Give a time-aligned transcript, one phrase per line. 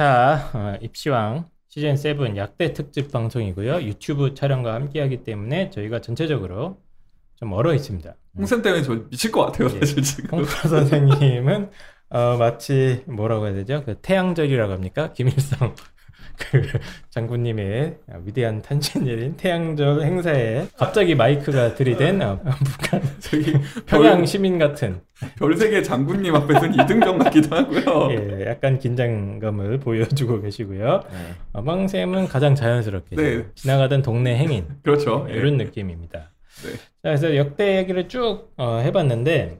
[0.00, 3.82] 자, 어, 입시왕 시즌 7 약대 특집 방송이고요.
[3.82, 6.80] 유튜브 촬영과 함께하기 때문에 저희가 전체적으로
[7.34, 8.14] 좀 얼어 있습니다.
[8.38, 9.80] 홍쌤 때문에 저 미칠 것 같아요, 예.
[9.80, 10.38] 사실 지금.
[10.38, 11.70] 홍프로 선생님은
[12.08, 13.82] 어, 마치 뭐라고 해야 되죠?
[13.84, 15.12] 그 태양절이라고 합니까?
[15.12, 15.74] 김일성
[16.40, 16.62] 그
[17.10, 23.52] 장군님의 위대한 탄신일인 태양절 행사에 갑자기 마이크가 들이댄 어, 북한 저기
[23.86, 25.00] 평양 시민 같은
[25.36, 28.10] 별세계 장군님 앞에서는 이등병 같기도 하고요.
[28.12, 31.02] 예, 약간 긴장감을 보여주고 계시고요.
[31.12, 31.18] 네.
[31.52, 33.44] 어방쌤은 가장 자연스럽게 네.
[33.54, 35.26] 지나가던 동네 행인 그렇죠.
[35.30, 35.34] 예.
[35.34, 36.30] 이런 느낌입니다.
[36.62, 36.72] 네.
[36.72, 39.58] 자, 그래서 역대 얘기를 쭉 어, 해봤는데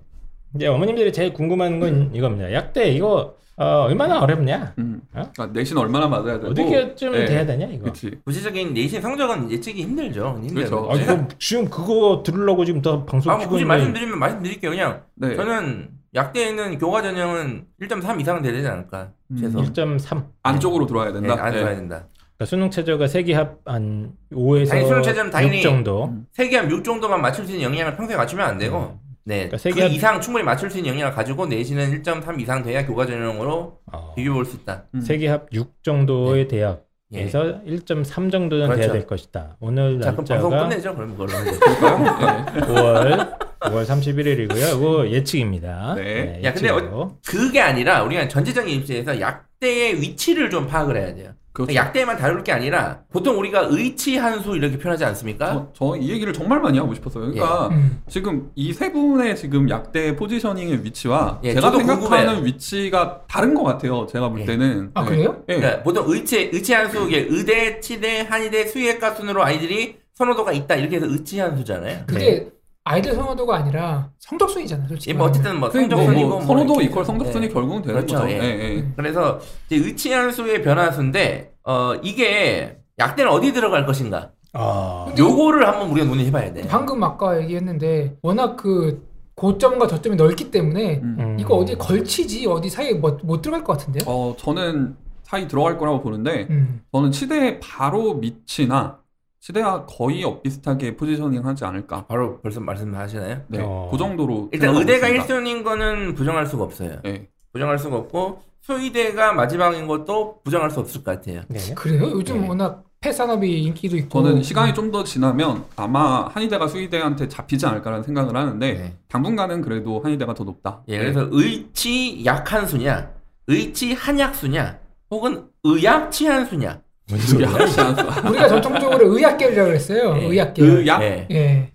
[0.54, 2.52] 이제 어머님들이 제일 궁금한 건 이겁니다.
[2.52, 4.72] 약대 이거 어, 얼마나 어렵냐?
[4.78, 5.02] 음.
[5.12, 5.30] 어?
[5.34, 7.24] 그러니까 내신 얼마나 맞아야 되고 어디게쯤 예.
[7.26, 7.82] 돼야 되냐 이거?
[7.82, 8.10] 그렇지.
[8.24, 10.40] 구체적인 내신 성적은 예측이 힘들죠.
[10.42, 10.88] 힘들죠.
[10.88, 11.12] 그렇죠.
[11.12, 14.70] 아, 지금 그거 들으려고 지금 더 방송 아, 뭐 굳이 있는 말씀드리면 말씀드릴게요.
[14.70, 15.36] 그냥 네.
[15.36, 19.10] 저는 약대에는 교과 전형은 1.3 이상은 돼야 되지 않을까.
[19.30, 19.36] 음.
[19.36, 19.58] 최소.
[19.60, 20.24] 1.3.
[20.42, 21.36] 안쪽으로 들어와야 네, 된다.
[21.44, 21.58] 안 예.
[21.58, 22.06] 들어야 된다.
[22.38, 26.06] 그러니까 수능 최저가 세기합 한 5에서 아니, 수능 최저는 당연히 6 정도.
[26.06, 26.26] 음.
[26.32, 29.48] 세계한 6 정도만 맞출 수 있는 영향을 평소에 맞추면 안 되고 네.
[29.48, 33.06] 그러니까 그 세계한- 이상 충분히 맞출 수 있는 영향을 가지고 내신은 1.3 이상 돼야 교과
[33.06, 34.84] 전형으로 어, 비교 볼 수 있다.
[34.94, 35.00] 음.
[35.00, 36.48] 세기합 6 정도의 예.
[36.48, 38.92] 대학 에서 1.3 정도는 돼야 그렇죠.
[38.92, 39.56] 될 것이다.
[39.58, 40.94] 오늘 자, 그럼 방송 날짜가 끝내죠.
[40.94, 41.32] 그럼 그걸로.
[41.58, 42.46] 그럴까요?
[42.56, 42.60] 예.
[42.60, 44.76] 5월 5월 31일이고요.
[44.78, 45.94] 이거 예측입니다.
[45.96, 46.40] 네.
[46.44, 47.18] 야, 근데 예측으로.
[47.26, 51.32] 그게 아니라 우리가 전체적인 입시에서 약대의 위치를 좀 파악을 해야 돼요.
[51.52, 51.74] 그렇죠.
[51.74, 55.68] 약대만 다룰 게 아니라 보통 우리가 의치 한수 이렇게 표현하지 않습니까?
[55.74, 57.32] 저이 얘기를 정말 많이 하고 싶었어요.
[57.32, 58.00] 그러니까 음.
[58.08, 62.44] 지금 이 세 분의 지금 약대 포지셔닝의 위치와 예, 제가 생각하는 궁금해요.
[62.44, 64.06] 위치가 다른 것 같아요.
[64.06, 64.44] 제가 볼 예.
[64.44, 64.90] 때는.
[64.94, 65.08] 아 예.
[65.08, 65.42] 그래요?
[65.48, 65.56] 예.
[65.56, 70.96] 그러니까 보통 의치 의치 한수 이게 의대, 치대, 한의대, 수의학과 순으로 아이들이 선호도가 있다 이렇게
[70.96, 72.04] 해서 의치 한수잖아요.
[72.06, 72.48] 그게
[72.84, 75.10] 아이들 선호도가 아니라 성적순이잖아 솔직히.
[75.10, 77.48] 예, 뭐 어쨌든 뭐 뭐, 성적순이고 뭐 뭐 선호도 이렇게 이퀄 성적순이 예.
[77.50, 78.28] 결국은 되는 그렇죠, 거죠.
[78.30, 78.34] 예.
[78.40, 78.92] 예, 예.
[78.96, 84.30] 그래서 이제 의치 한수의 변화수인데 어 이게 약대는 어디 들어갈 것인가?
[84.52, 86.66] 아, 요거를 한번 우리가 논의해봐야 돼.
[86.66, 91.16] 방금 아까 얘기했는데 워낙 그 고점과 저점이 넓기 때문에 음.
[91.18, 91.36] 음.
[91.38, 94.02] 이거 어디 걸치지 어디 사이에 뭐, 못 들어갈 것 같은데요?
[94.06, 96.82] 어, 저는 사이 들어갈 거라고 보는데 음.
[96.92, 98.98] 저는 치대 바로 밑이나
[99.40, 102.06] 치대와 거의 엇비슷하게 포지셔닝 하지 않을까.
[102.06, 103.42] 바로 벌써 말씀하시나요?
[103.48, 103.88] 네, 어.
[103.90, 105.34] 그 정도로 일단 의대가 있습니다.
[105.34, 106.98] 1순위인 거는 부정할 수가 없어요.
[107.06, 107.26] 예.
[107.52, 111.42] 부정할 수가 없고 소의대가 마지막인 것도 부정할 수 없을 것 같아요.
[111.48, 111.58] 네.
[111.74, 112.10] 그래요?
[112.10, 112.48] 요즘 네.
[112.48, 118.36] 워낙 폐산업이 인기도 있고 저는 시간이 좀 더 지나면 아마 한의대가 수의대한테 잡히지 않을까라는 생각을
[118.36, 118.96] 하는데 네.
[119.08, 120.82] 당분간은 그래도 한의대가 더 높다.
[120.88, 123.10] 예, 그래서 의치 약한수냐,
[123.46, 124.78] 의치 한약수냐,
[125.10, 126.82] 혹은 의약 치한수냐.
[127.16, 128.28] 않았어.
[128.30, 130.14] 우리가 전통적으로 의학계라고 그랬어요.
[130.14, 130.26] 네.
[130.26, 130.62] 의학계.
[130.64, 131.26] 의약 예.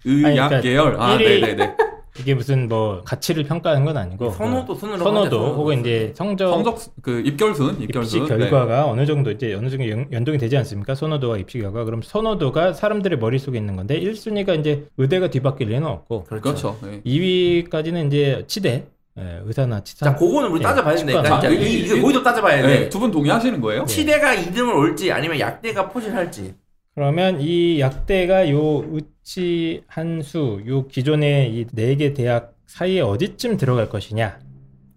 [0.01, 0.95] 그 아니, 의약 그러니까 계열.
[0.99, 1.75] 아, 일이- 네, 네, 네.
[2.17, 6.49] 이게 무슨 뭐 가치를 평가하는 건 아니고 선호도 순으로 뭐 선호도 하죠, 혹은 이제 성적,
[6.49, 8.27] 성적 그 입결순, 입시 입결순.
[8.27, 8.37] 네.
[8.49, 10.95] 결과가 어느 정도 이제 어느 정도 연- 연동이 되지 않습니까?
[10.95, 11.83] 선호도와 입시 결과.
[11.83, 16.41] 그럼 선호도가 사람들의 머릿속에 있는 건데 1순위가 이제 의대가 뒤바뀔 리는 없고 그렇죠.
[16.41, 16.77] 그렇죠.
[16.83, 17.01] 네.
[17.05, 18.85] 2위까지는 이제 치대,
[19.17, 20.05] 예, 의사나 치사.
[20.07, 21.11] 자, 그거는 우리 예, 따져봐야 치과.
[21.23, 21.39] 된다니까.
[21.41, 22.67] 자, 이- 이- 이거 이- 거기도 따져봐야 돼.
[22.67, 23.85] 네, 두분 동의하시는 거예요?
[23.85, 26.53] 치대가 2등을 올지 아니면 약대가 포실할지.
[26.95, 33.89] 그러면 이 약대가 요 의치 한수 요 기존의 이 네 개 대학 사이에 어디쯤 들어갈
[33.89, 34.39] 것이냐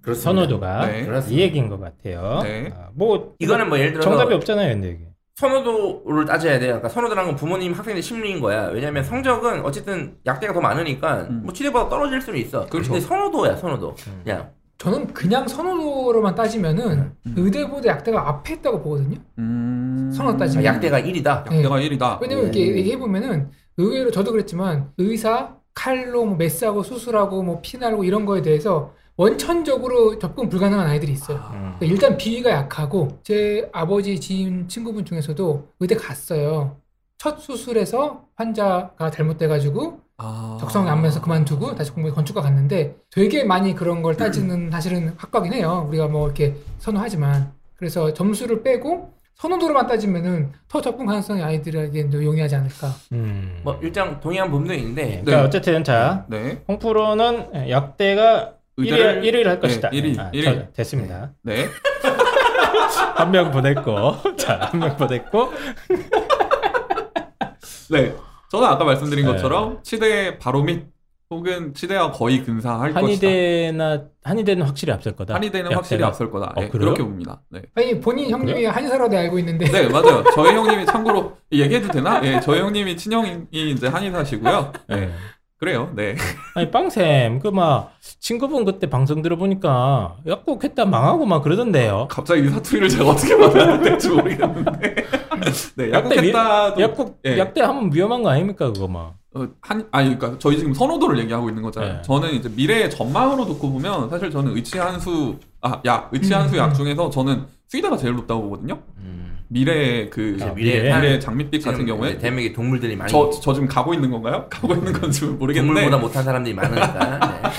[0.01, 0.31] 그렇습니다.
[0.31, 1.00] 선호도가 네.
[1.00, 1.43] 이 그렇습니다.
[1.43, 2.41] 얘기인 것 같아요.
[2.43, 2.71] 네.
[2.73, 5.08] 아, 뭐 이거는 뭐 예를 들어서 정답이 없잖아요, 근데 이게.
[5.38, 6.71] 선호도를 따져야 돼요.
[6.71, 8.66] 그러니까 선호도라는 건 부모님, 학생의 심리인 거야.
[8.71, 11.43] 왜냐면 성적은 어쨌든 약대가 더 많으니까 음.
[11.44, 12.66] 뭐 치대보다 떨어질 수는 있어.
[12.66, 12.93] 그렇죠.
[12.93, 13.94] 근데 선호도야, 선호도.
[14.09, 14.21] 음.
[14.25, 17.34] 그냥 저는 그냥 선호도로만 따지면은 음.
[17.37, 19.16] 의대보다 약대가 앞에 있다고 보거든요.
[19.38, 20.10] 음.
[20.12, 20.65] 선호 아, 따지면.
[20.65, 21.49] 약대가 1이다.
[21.49, 21.59] 네.
[21.59, 22.20] 약대가 1이다.
[22.20, 22.53] 왜냐면 음.
[22.53, 28.43] 이렇게 얘기해 보면은 의외로 저도 그랬지만 의사 칼로 뭐 메스하고 수술하고 뭐 피나르고 이런 거에
[28.43, 31.39] 대해서 원천적으로 접근 불가능한 아이들이 있어요.
[31.53, 31.75] 음.
[31.77, 36.76] 그러니까 일단 비위가 약하고 제 아버지 지인 친구분 중에서도 의대 갔어요.
[37.19, 40.56] 첫 수술에서 환자가 잘못돼가지고 아.
[40.61, 45.53] 적성이 안 맞아서 그만두고 다시 공부 건축과 갔는데 되게 많이 그런 걸 따지는 사실은 학과긴
[45.53, 45.85] 해요.
[45.88, 52.88] 우리가 뭐 이렇게 선호하지만 그래서 점수를 빼고 선호도로만 따지면은 더 접근 가능성이 아이들에게 용이하지 않을까.
[53.12, 53.61] 음.
[53.65, 55.43] 뭐 일장 동의한 부분도 있는데 네, 그러니까 네.
[55.43, 56.62] 어쨌든 자 네.
[56.69, 59.89] 홍프로는 약대가 1위, 의대를- 1위를 할 네, 것이다.
[59.89, 60.45] 일 위, 아, 일 위.
[60.45, 61.33] 저- 됐습니다.
[61.43, 61.67] 네.
[63.17, 65.53] 한 명 보냈고, 자, 한 명 보냈고,
[67.91, 68.15] 네.
[68.51, 69.33] 저는 아까 말씀드린 네.
[69.33, 70.87] 것처럼 치대 바로 밑
[71.31, 73.01] 혹은 치대와 거의 근사할 것이다.
[73.01, 75.35] 한의대나, 한의대는 확실히 앞설 거다.
[75.35, 76.03] 한의대는 확실히.
[76.03, 76.53] 앞설 거다.
[76.57, 76.87] 어, 네, 그래요?
[76.95, 77.43] 그렇게 봅니다.
[77.51, 77.61] 네.
[77.75, 80.25] 아니 본인 형님이 한의사라고 알고 있는데 네, 맞아요.
[80.35, 82.23] 저희 형님이 참고로 얘기해도 되나?
[82.25, 84.73] 예, 저희 형님이 친형이 이제 한의사시고요.
[84.89, 85.11] 네.
[85.58, 85.90] 그래요.
[85.94, 86.14] 네.
[86.55, 92.06] 아니 빵쌤 그막 친구분 그때 방송 들어보니까 약국했다 망하고 막 그러던데요.
[92.08, 93.37] 갑자기 이 사투리를 제가 어떻게
[93.82, 94.94] 될지 모르겠는데.
[95.76, 97.38] 네, 약국했다도 약국 예.
[97.38, 99.14] 약대 하면 위험한 거 아닙니까 그거 막.
[99.34, 101.93] 어, 한 아니 그러니까 저희 지금 선호도를 얘기하고 있는 거잖아요.
[101.94, 102.02] 네.
[102.02, 106.75] 저는 이제 미래의 전망으로 놓고 보면 사실 저는 의치한수 아약 의치한수 음, 약 음.
[106.75, 108.78] 중에서 저는 수의대가 제일 높다고 보거든요.
[108.99, 109.28] 음.
[109.49, 110.97] 미래의 그 아, 미래 미래.
[111.00, 114.47] 미래 장밋빛 같은 경우에 이제 대한민국에 동물들이 많이 저, 저 지금 가고 있는 건가요?
[114.50, 117.19] 가고 있는 건지 모르겠는데 동물보다 못한 사람들이 많으니까.
[117.19, 117.50] 네.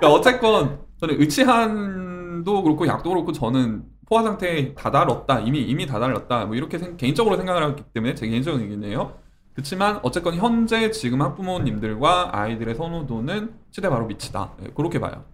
[0.00, 6.56] 그러니까 어쨌건 저는 의치한도 그렇고 약도 그렇고 저는 포화 상태에 다다랐다 이미 이미 다다랐다 뭐
[6.56, 9.14] 이렇게 생- 개인적으로 생각을 하기 때문에 제 개인적인 의견이에요.
[9.54, 14.52] 그렇지만 어쨌건 현재 지금 학부모님들과 아이들의 선호도는 시대 바로 밑이다.
[14.60, 15.24] 네, 그렇게 봐요.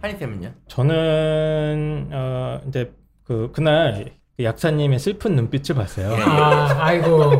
[0.00, 0.52] 한이쌤은요?
[0.66, 2.92] 저는 어 이제
[3.22, 6.12] 그 그날 그 약사님의 슬픈 눈빛을 봤어요.
[6.12, 6.22] 예.
[6.22, 7.32] 아, 아이고.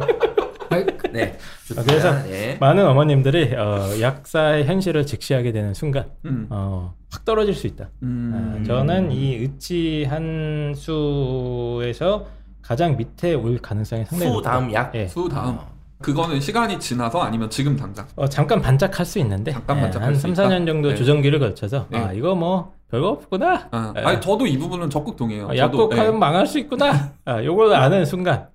[0.68, 1.36] 아이, 네.
[1.66, 1.82] 좋습니다.
[1.84, 2.56] 그래서 네.
[2.60, 6.46] 많은 어머님들이 어, 약사의 현실을 직시하게 되는 순간 음.
[6.50, 7.88] 어, 확 떨어질 수 있다.
[8.02, 8.58] 음.
[8.60, 12.26] 아, 저는 이 의치 한 수에서
[12.62, 14.50] 가장 밑에 올 가능성이 상당히 수 높다.
[14.50, 14.94] 다음 약.
[14.94, 15.06] 예.
[15.08, 15.72] 수 다음 어.
[16.02, 18.06] 그거는 시간이 지나서 아니면 지금 당장.
[18.16, 20.48] 어, 잠깐 반짝할 수 있는데 잠깐 예, 반짝할 한 수 3, 있다.
[20.48, 20.94] 4년 정도 네.
[20.96, 21.98] 조정기를 거쳐서 네.
[21.98, 23.68] 아 이거 뭐 별거 없구나.
[23.70, 24.00] 아, 예.
[24.02, 25.46] 아니 저도 이 부분은 적극 동의해요.
[25.46, 26.18] 어, 저도, 약국하면 예.
[26.18, 27.12] 망할 수 있구나.
[27.24, 28.48] 아, 요걸 아는 순간.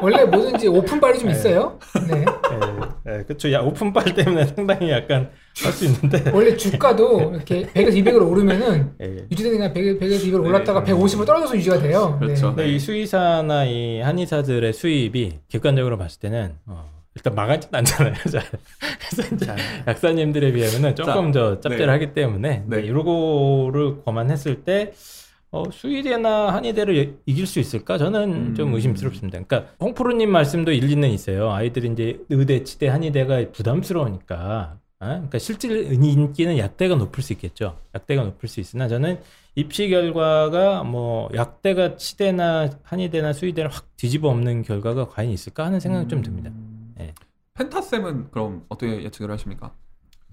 [0.00, 1.34] 원래 뭐든지 오픈발이 좀 네.
[1.34, 1.78] 있어요.
[2.08, 2.24] 네.
[3.06, 3.52] 예, 예, 그쵸.
[3.52, 5.30] 야, 오픈빨 때문에 상당히 약간
[5.62, 6.30] 할 수 있는데.
[6.32, 9.26] 원래 주가도 이렇게 100에서 200으로 오르면은 예.
[9.30, 10.48] 유지되는 게 100, 100에서 200으로 네.
[10.48, 12.16] 올랐다가 150으로 떨어져서 유지가 돼요.
[12.18, 12.54] 그렇죠.
[12.54, 18.14] 근데 이 수의사나 이 한의사들의 수입이 객관적으로 봤을 때는 어, 일단 망하진 않잖아요.
[18.30, 18.42] 자,
[18.98, 19.56] 그래서 이제 자,
[19.86, 22.80] 약사님들에 비하면은 조금 더 짭짤하기 때문에 네.
[22.80, 22.86] 네.
[22.86, 24.92] 이거를 감안했을 때
[25.54, 27.96] 어, 수의대나 한의대를 이- 이길 수 있을까?
[27.96, 28.54] 저는 음.
[28.56, 29.38] 좀 의심스럽습니다.
[29.44, 31.52] 그러니까 홍프로님 말씀도 일리는 있어요.
[31.52, 34.78] 아이들이 이제 의대, 치대, 한의대가 부담스러우니까.
[34.98, 35.06] 아?
[35.06, 37.78] 그러니까 실질 인기는 약대가 높을 수 있겠죠.
[37.94, 39.20] 약대가 높을 수 있으나 저는
[39.54, 46.08] 입시 결과가 뭐 약대가 치대나 한의대나 수의대를 확 뒤집어 엎는 결과가 과연 있을까 하는 생각이
[46.08, 46.50] 좀 듭니다.
[47.00, 47.14] 예.
[47.54, 49.72] 펜타쌤은 그럼 어떻게 예측을 하십니까?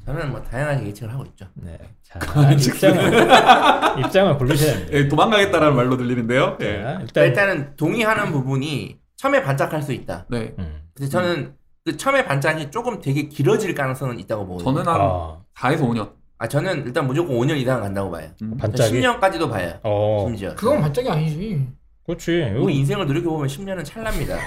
[0.05, 1.45] 저는 뭐 다양하게 예측을 하고 있죠.
[1.53, 1.77] 네.
[2.03, 2.19] 자,
[2.51, 4.97] 입장을 입장을 고르셔야 됩니다.
[4.97, 6.57] 예, 도망가겠다라는 말로 들리는데요.
[6.61, 6.65] 예.
[6.65, 10.25] 자, 일단, 일단 일단 은 동의하는 부분이 처음에 반짝할 수 있다.
[10.29, 10.55] 네.
[10.57, 10.81] 음.
[10.95, 11.53] 근데 저는
[11.85, 14.73] 그 처음에 반짝이 조금 되게 길어질 가능성은 있다고 보거든요.
[14.83, 16.11] 저는 한 아, 4에서 5년.
[16.39, 18.27] 아 저는 일단 무조건 5년 이상 간다고 봐요.
[18.41, 18.57] 음.
[18.57, 18.99] 반짝이.
[18.99, 19.79] 10년까지도 봐요.
[19.83, 20.55] 어, 심지어.
[20.55, 21.67] 그건 반짝이 아니지.
[22.05, 22.55] 그렇지.
[22.57, 24.37] 우리 인생을 누리게 보면 10년은 찰납니다.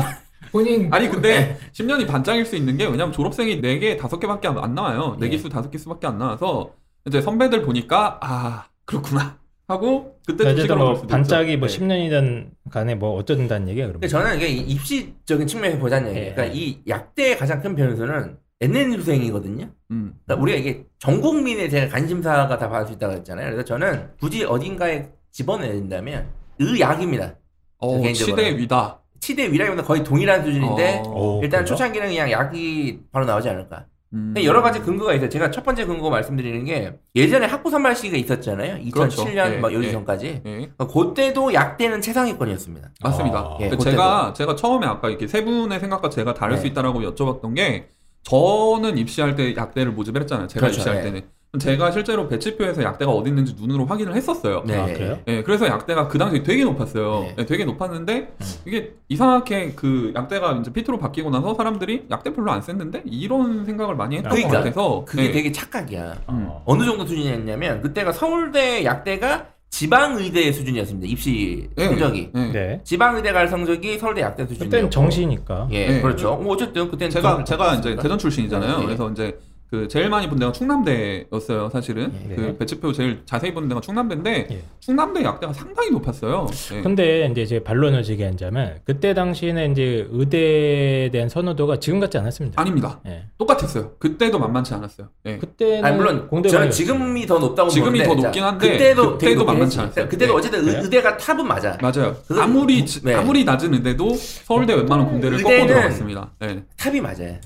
[0.52, 5.16] 본인 아니 근데 10년이 반짝일 수 있는 게 왜냐면 졸업생이 4개, 5개밖에 안 나와요.
[5.20, 5.28] 예.
[5.28, 6.72] 4개수, 5개 수밖에 안 나와서
[7.06, 9.38] 이제 선배들 보니까 아 그렇구나
[9.68, 11.58] 하고 그때 주식으로 뭐 반짝이 있죠.
[11.60, 11.78] 뭐 네.
[11.78, 14.08] 10년이든 간에 뭐 어쩌든 다는 얘기야 그러면.
[14.08, 16.30] 저는 이게 입시적인 측면에서 보자는 얘기예요.
[16.30, 16.34] 예.
[16.34, 19.70] 그러니까 이 약대의 가장 큰 변수는 NN수생이거든요.
[19.92, 20.14] 음.
[20.24, 23.46] 그러니까 우리가 이게 전 국민의 제가 관심사가 다 받을 수 있다고 했잖아요.
[23.46, 27.36] 그래서 저는 굳이 어딘가에 집어내야 된다면 의약입니다.
[27.78, 28.12] 어.
[28.12, 28.99] 치대 위다.
[29.20, 31.64] 치대 위라기보다 거의 동일한 수준인데 어, 오, 일단?
[31.64, 33.86] 초창기는 그냥 약이 바로 나오지 않을까.
[34.12, 34.34] 음.
[34.42, 35.28] 여러 가지 근거가 있어요.
[35.28, 38.82] 제가 첫 번째 근거 말씀드리는 게 예전에 학부 선발 시기가 있었잖아요.
[38.84, 39.54] 2007년 그렇죠.
[39.54, 39.92] 예, 막 여기 예.
[39.92, 40.26] 전까지.
[40.26, 40.50] 예.
[40.50, 42.90] 그러니까 그때도 약대는 최상위권이었습니다.
[43.02, 43.38] 맞습니다.
[43.38, 43.58] 아.
[43.60, 43.76] 예.
[43.76, 46.60] 제가 제가 처음에 아까 이렇게 세 분의 생각과 제가 다를 네.
[46.62, 47.88] 수 있다라고 여쭤봤던 게
[48.24, 50.48] 저는 입시할 때 약대를 모집을 했잖아요.
[50.48, 51.02] 제가 그렇죠, 입시할 예.
[51.02, 51.22] 때는
[51.58, 54.62] 제가 실제로 배치표에서 약대가 어디 있는지 눈으로 확인을 했었어요.
[54.64, 54.76] 네.
[54.76, 55.18] 아, 그래요?
[55.26, 57.22] 예, 그래서 약대가 그 당시에 되게 높았어요.
[57.22, 57.34] 네.
[57.38, 58.46] 예, 되게 높았는데 음.
[58.66, 63.96] 이게 이상하게 그 약대가 이제 피트로 바뀌고 나서 사람들이 약대 별로 안 썼는데 이런 생각을
[63.96, 65.32] 많이 했던 그러니까, 것 같아서 그게 예.
[65.32, 66.12] 되게 착각이야.
[66.28, 66.46] 음.
[66.48, 66.62] 어.
[66.66, 71.08] 어느 정도 수준이었냐면 그때가 서울대 약대가 지방의대 수준이었습니다.
[71.08, 72.30] 입시 예, 성적이.
[72.34, 72.52] 예.
[72.52, 72.80] 네.
[72.84, 74.70] 지방의대 갈 성적이 서울대 약대 수준이었고.
[74.70, 75.68] 그때는 정시니까.
[75.72, 76.00] 예, 네.
[76.00, 76.36] 그렇죠.
[76.36, 77.96] 뭐 어쨌든 그때는 제가 좀 제가 이제.
[77.96, 78.78] 대전 출신이잖아요.
[78.78, 78.86] 네.
[78.86, 79.36] 그래서 이제
[79.70, 82.12] 그 제일 많이 본 데가 충남대였어요, 사실은.
[82.28, 82.34] 네.
[82.34, 84.62] 그 배치표 제일 자세히 본 데가 충남대인데 예.
[84.80, 86.48] 충남대 약대가 상당히 높았어요.
[86.74, 86.82] 예.
[86.82, 92.60] 근데 이제 제 반론을 제기하자면 그때 당시에는 이제 의대에 대한 선호도가 지금 같지 않았습니다.
[92.60, 92.98] 아닙니다.
[93.06, 93.26] 예.
[93.38, 93.92] 똑같았어요.
[94.00, 95.08] 그때도 만만치 않았어요.
[95.26, 95.38] 예.
[95.38, 96.76] 그때는 아니 물론 공대 저는 반이었죠.
[96.76, 99.78] 지금이 더 높다고 지금이 보는데 더 자, 높긴 한데 그때도 그때도 만만치.
[99.78, 100.08] 않았어요.
[100.08, 100.38] 그때도 네.
[100.38, 100.68] 어쨌든?
[100.68, 101.78] 의, 의대가 탑은 맞아.
[101.80, 102.16] 맞아요.
[102.26, 103.14] 그건- 아무리 지- 네.
[103.14, 106.32] 아무리 낮은 의대도 서울대 웬만한 공대를 꺾고 들어갔습니다.
[106.40, 106.64] 네.
[106.76, 107.36] 탑이 맞아요.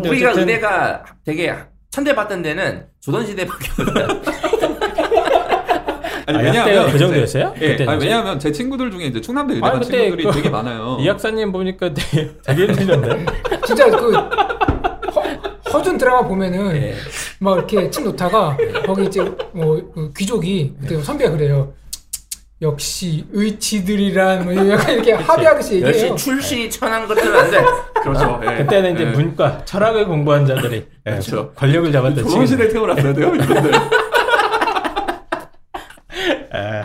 [0.00, 0.08] 네.
[0.08, 1.54] 우리가 어쨌든- 의대가 되게
[1.90, 4.06] 천대받던 데는 조선시대밖에 없어요.
[6.24, 7.54] 아니 아, 왜냐하면 그 정도였어요?
[7.60, 8.04] 예, 그때 아니?
[8.04, 10.96] 왜냐하면 제 친구들 중에 이제 충남대 의대 간 친구들이 그- 되게 많아요.
[11.00, 13.26] 이 약사님 보니까 되게 되게 힘들던데.
[13.66, 15.22] 진짜 그 허,
[15.72, 16.94] 허준 드라마 보면은 예.
[17.40, 18.56] 막 이렇게 침 놓다가
[18.86, 19.20] 거기 이제
[19.52, 21.72] 뭐 그 귀족이 그때 선배가 그래요.
[22.62, 26.16] 역시 의치들이란 뭐 약간 이렇게 합의하듯이 역시 얘기해요.
[26.16, 27.58] 출신이 천한 것들은 안 돼.
[28.02, 28.40] 그렇죠.
[28.44, 28.56] 예.
[28.58, 29.10] 그때는 이제 예.
[29.10, 31.52] 문과, 철학을 공부한 자들이 예, 그렇죠.
[31.54, 33.72] 권력을 잡았던 조선시대 태어났어야 돼요, 이분들.
[36.52, 36.84] 아,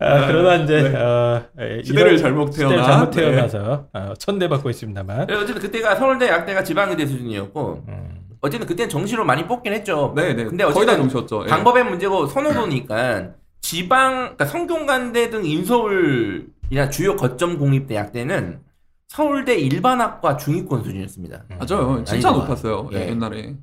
[0.00, 0.96] 아, 그러나 이제 네.
[0.96, 2.86] 어, 예, 시대를 잘못 시대를 태어나.
[2.86, 3.20] 잘못 네.
[3.20, 5.26] 태어나서 어, 천대받고 있습니다만.
[5.26, 10.14] 그래서 어쨌든 그때가 서울대 약대가 지방의대 수준이었고 음, 어쨌든 그때는 정시로 많이 뽑긴 했죠.
[10.16, 10.44] 네, 네.
[10.44, 11.44] 근데 거의 다 어쨌든 정시였죠.
[11.44, 11.50] 예.
[11.50, 13.34] 방법의 문제고 선호도니까
[13.70, 18.58] 지방, 그러니까 성균관대 등 인서울이나 주요 거점 공립대 약대는
[19.06, 21.44] 서울대 일반학과 중위권 수준이었습니다.
[21.50, 22.02] 맞아요.
[22.04, 22.90] 진짜 아니, 높았어요.
[22.92, 23.08] 예, 예.
[23.10, 23.54] 옛날에.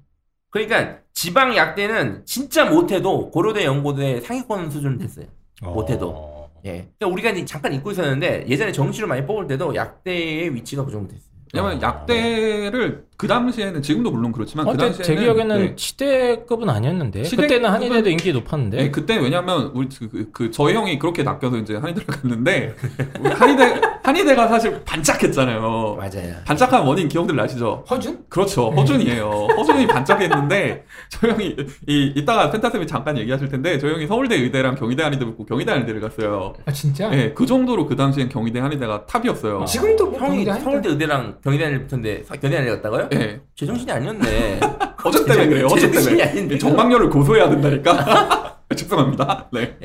[0.50, 5.26] 그러니까 지방 약대는 진짜 못해도 고려대 연고대 상위권 수준 됐어요.
[5.62, 6.10] 못해도.
[6.16, 6.88] 어, 예.
[6.98, 11.10] 그러니까 우리가 이제 잠깐 잊고 있었는데 예전에 정시로 많이 뽑을 때도 약대의 위치가 그 정도
[11.10, 11.28] 됐어요.
[11.54, 11.82] 왜냐면 어.
[11.82, 15.76] 약대를 그 당시에는 지금도 물론 그렇지만 어, 그 당시에는 제 기억에는 네.
[15.76, 20.76] 치대급은 아니었는데 치대급은- 그때는 한인회도 인기 높았는데 네, 그때 왜냐면 우리 그, 그, 그 저희
[20.76, 22.76] 형이 그렇게 낚여서 이제 한의대를 갔는데
[23.20, 25.96] 우리 한의대 한의대가 사실 반짝했잖아요.
[25.98, 26.36] 맞아요.
[26.46, 27.84] 반짝한 원인 기억들 나시죠?
[27.90, 28.24] 허준?
[28.30, 28.70] 그렇죠.
[28.70, 29.48] 허준이에요.
[29.58, 31.56] 허준이 반짝했는데 저 형이
[31.88, 36.02] 이 이따가 펜타쌤이 잠깐 얘기하실 텐데 저 형이 서울대 의대랑 경희대 한의대 붙고 경희대 한의대를
[36.02, 36.54] 갔어요.
[36.66, 37.12] 아 진짜?
[37.14, 39.66] 예, 그 정도로 그 당시엔 경희대 한의대가 탑이었어요.
[39.66, 40.46] 지금도 뭐 형이.
[40.46, 43.07] 서울대 의대랑 경희대 한일 붙었는데 서- 경희대 한일 갔다고요?
[43.14, 43.42] 예.
[43.56, 44.60] 제정신이 아니었네.
[45.04, 45.68] 어제 때문에 그래요.
[45.70, 46.24] 제정신이 때문에.
[46.24, 46.58] 아닌데.
[46.58, 48.58] 정방열을 고소해야 된다니까.
[48.76, 49.48] 죄송합니다.
[49.52, 49.78] 네.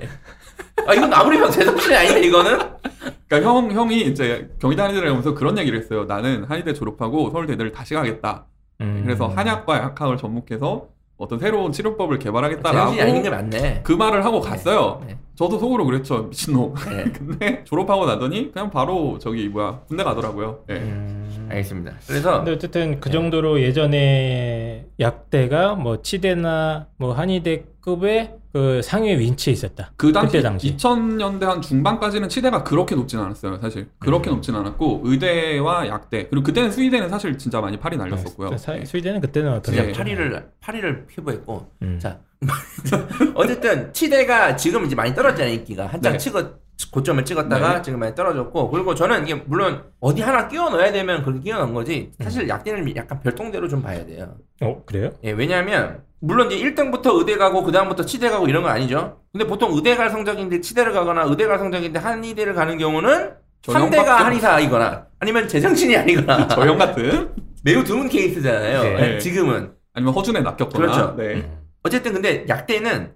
[0.86, 2.58] 아 이건 아무리 봐도 제정신이 아닌데 이거는?
[3.28, 6.04] 그러니까 형 형이 이제 경희대 한의대를 가면서 그런 얘기를 했어요.
[6.04, 8.46] 나는 한의대 졸업하고 서울대를 다시 가겠다.
[8.80, 9.02] 음.
[9.04, 10.88] 그래서 한약과 약학을 접목해서
[11.22, 13.80] 어떤 새로운 치료법을 개발하겠다라고 제정신이 아닌 게 맞네.
[13.84, 15.00] 그 말을 하고 갔어요.
[15.06, 15.16] 네.
[15.36, 16.24] 저도 속으로 그랬죠.
[16.24, 16.74] 미친놈.
[16.90, 17.04] 네.
[17.16, 20.64] 근데 졸업하고 나더니 그냥 바로 저기 뭐야 군대 가더라고요.
[20.70, 20.74] 예.
[20.74, 21.46] 음.
[21.48, 21.94] 알겠습니다.
[22.08, 23.12] 그래서 근데 어쨌든 그 네.
[23.12, 29.92] 정도로 예전에 약대가 뭐 치대나 뭐 한의대급의 그 상위 위치에 있었다.
[29.96, 30.76] 그 당시, 당시.
[30.76, 33.58] 2000년대 한 중반까지는 치대가 그렇게 높진 않았어요.
[33.58, 34.34] 사실 그렇게 음.
[34.34, 38.50] 높진 않았고 의대와 약대 그리고 그때는 수의대는 사실 진짜 많이 팔이 날렸었고요.
[38.50, 39.92] 네, 사- 수의대는 그때는 진짜 예.
[39.92, 41.98] 파리를 파리를 피부했고 음.
[41.98, 42.20] 자
[43.34, 46.18] 어쨌든 치대가 지금 이제 많이 떨어지잖아요 인기가 한창 네.
[46.18, 46.40] 치고
[46.90, 47.82] 고점을 찍었다가 네.
[47.82, 51.72] 지금 많이 떨어졌고 그리고 저는 이게 물론 어디 하나 끼워 넣어야 되면 그렇게 끼워 넣은
[51.72, 54.36] 거지 사실 약대는 약간 별동대로 좀 봐야 돼요.
[54.60, 55.10] 어 그래요?
[55.24, 59.20] 예, 왜냐하면 물론 이제 1등부터 의대 가고 그 다음부터 치대 가고 이런 건 아니죠.
[59.32, 63.80] 근데 보통 의대 갈 성적인데 치대를 가거나 의대 갈 성적인데 한의대를 가는 경우는 저 3대가
[63.80, 67.32] 형밖에 한의사이거나 아니면 제정신이 아니거나 저형 같은
[67.64, 68.82] 매우 드문 케이스잖아요.
[68.82, 69.14] 네.
[69.14, 70.70] 예, 지금은 아니면 허준에 낚였거나.
[70.72, 71.16] 그렇죠.
[71.16, 71.34] 네.
[71.34, 71.58] 음.
[71.82, 73.14] 어쨌든 근데 약대는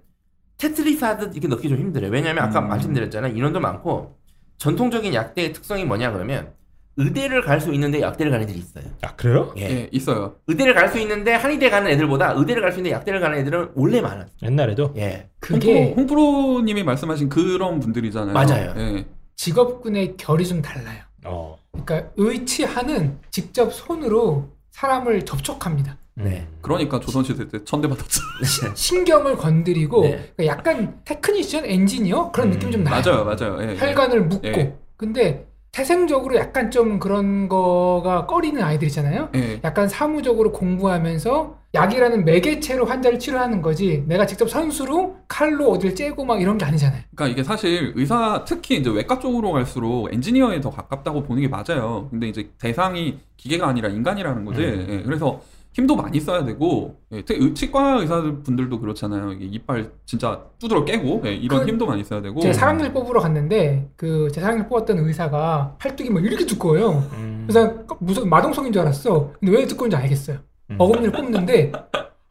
[0.57, 2.11] 테트리스 하듯 이렇게 넣기 좀 힘들어요.
[2.11, 2.67] 왜냐하면 아까 음.
[2.67, 3.33] 말씀드렸잖아요.
[3.33, 4.17] 인원도 많고
[4.57, 6.51] 전통적인 약대의 특성이 뭐냐 그러면
[6.97, 8.83] 의대를 갈 수 있는데 약대를 가는 애들이 있어요.
[9.01, 9.53] 아 그래요?
[9.57, 9.61] 예.
[9.63, 10.35] 예, 있어요.
[10.47, 14.01] 의대를 갈 수 있는데 한의대 가는 애들보다 의대를 갈 수 있는데 약대를 가는 애들은 원래
[14.01, 14.25] 많아요.
[14.43, 15.29] 옛날에도 예.
[15.39, 18.33] 그게 홍프로, 홍프로 님이 말씀하신 그런 분들이잖아요.
[18.33, 18.73] 맞아요.
[18.77, 19.05] 예.
[19.35, 21.01] 직업군의 결이 좀 달라요.
[21.25, 21.57] 어.
[21.71, 25.97] 그러니까 의치한은 직접 손으로 사람을 접촉합니다.
[26.15, 26.47] 네.
[26.61, 28.21] 그러니까 조선시대 때 천대 받았죠.
[28.73, 30.31] 신경을 건드리고 네.
[30.35, 33.01] 그러니까 약간 technician, 엔지니어 그런 음, 느낌 좀 나요.
[33.05, 33.61] 맞아요, 맞아요.
[33.61, 33.77] 예, 예.
[33.77, 34.47] 혈관을 묶고.
[34.47, 34.75] 예.
[34.95, 35.45] 근데
[35.77, 39.29] 태생적으로 약간 좀 그런 거가 꺼리는 아이들이잖아요.
[39.35, 39.61] 예.
[39.63, 46.41] 약간 사무적으로 공부하면서 약이라는 매개체로 환자를 치료하는 거지 내가 직접 손수 칼로 어딜 째고 막
[46.41, 47.03] 이런 게 아니잖아요.
[47.13, 52.07] 그러니까 이게 사실 의사 특히 이제 외과 쪽으로 갈수록 엔지니어에 더 가깝다고 보는 게 맞아요.
[52.09, 54.61] 근데 이제 대상이 기계가 아니라 인간이라는 거지.
[54.63, 54.87] 음.
[54.89, 55.41] 예, 그래서
[55.77, 59.33] 힘도 많이 써야 되고 예, 특히 의- 치과 의사분들도 그렇잖아요.
[59.33, 62.39] 이게 이빨 진짜 두드러 깨고 예, 이런 그- 힘도 많이 써야 되고.
[62.41, 67.07] 제 사랑니를 뽑으러 갔는데 그 제 사랑니를 뽑았던 의사가 팔뚝이 막 이렇게 두꺼워요.
[67.13, 67.45] 음.
[67.47, 69.33] 그래서 무슨 마동석인 줄 알았어.
[69.39, 70.39] 근데 왜 두꺼운지 알겠어요.
[70.71, 70.75] 음.
[70.79, 71.71] 어금니를 뽑는데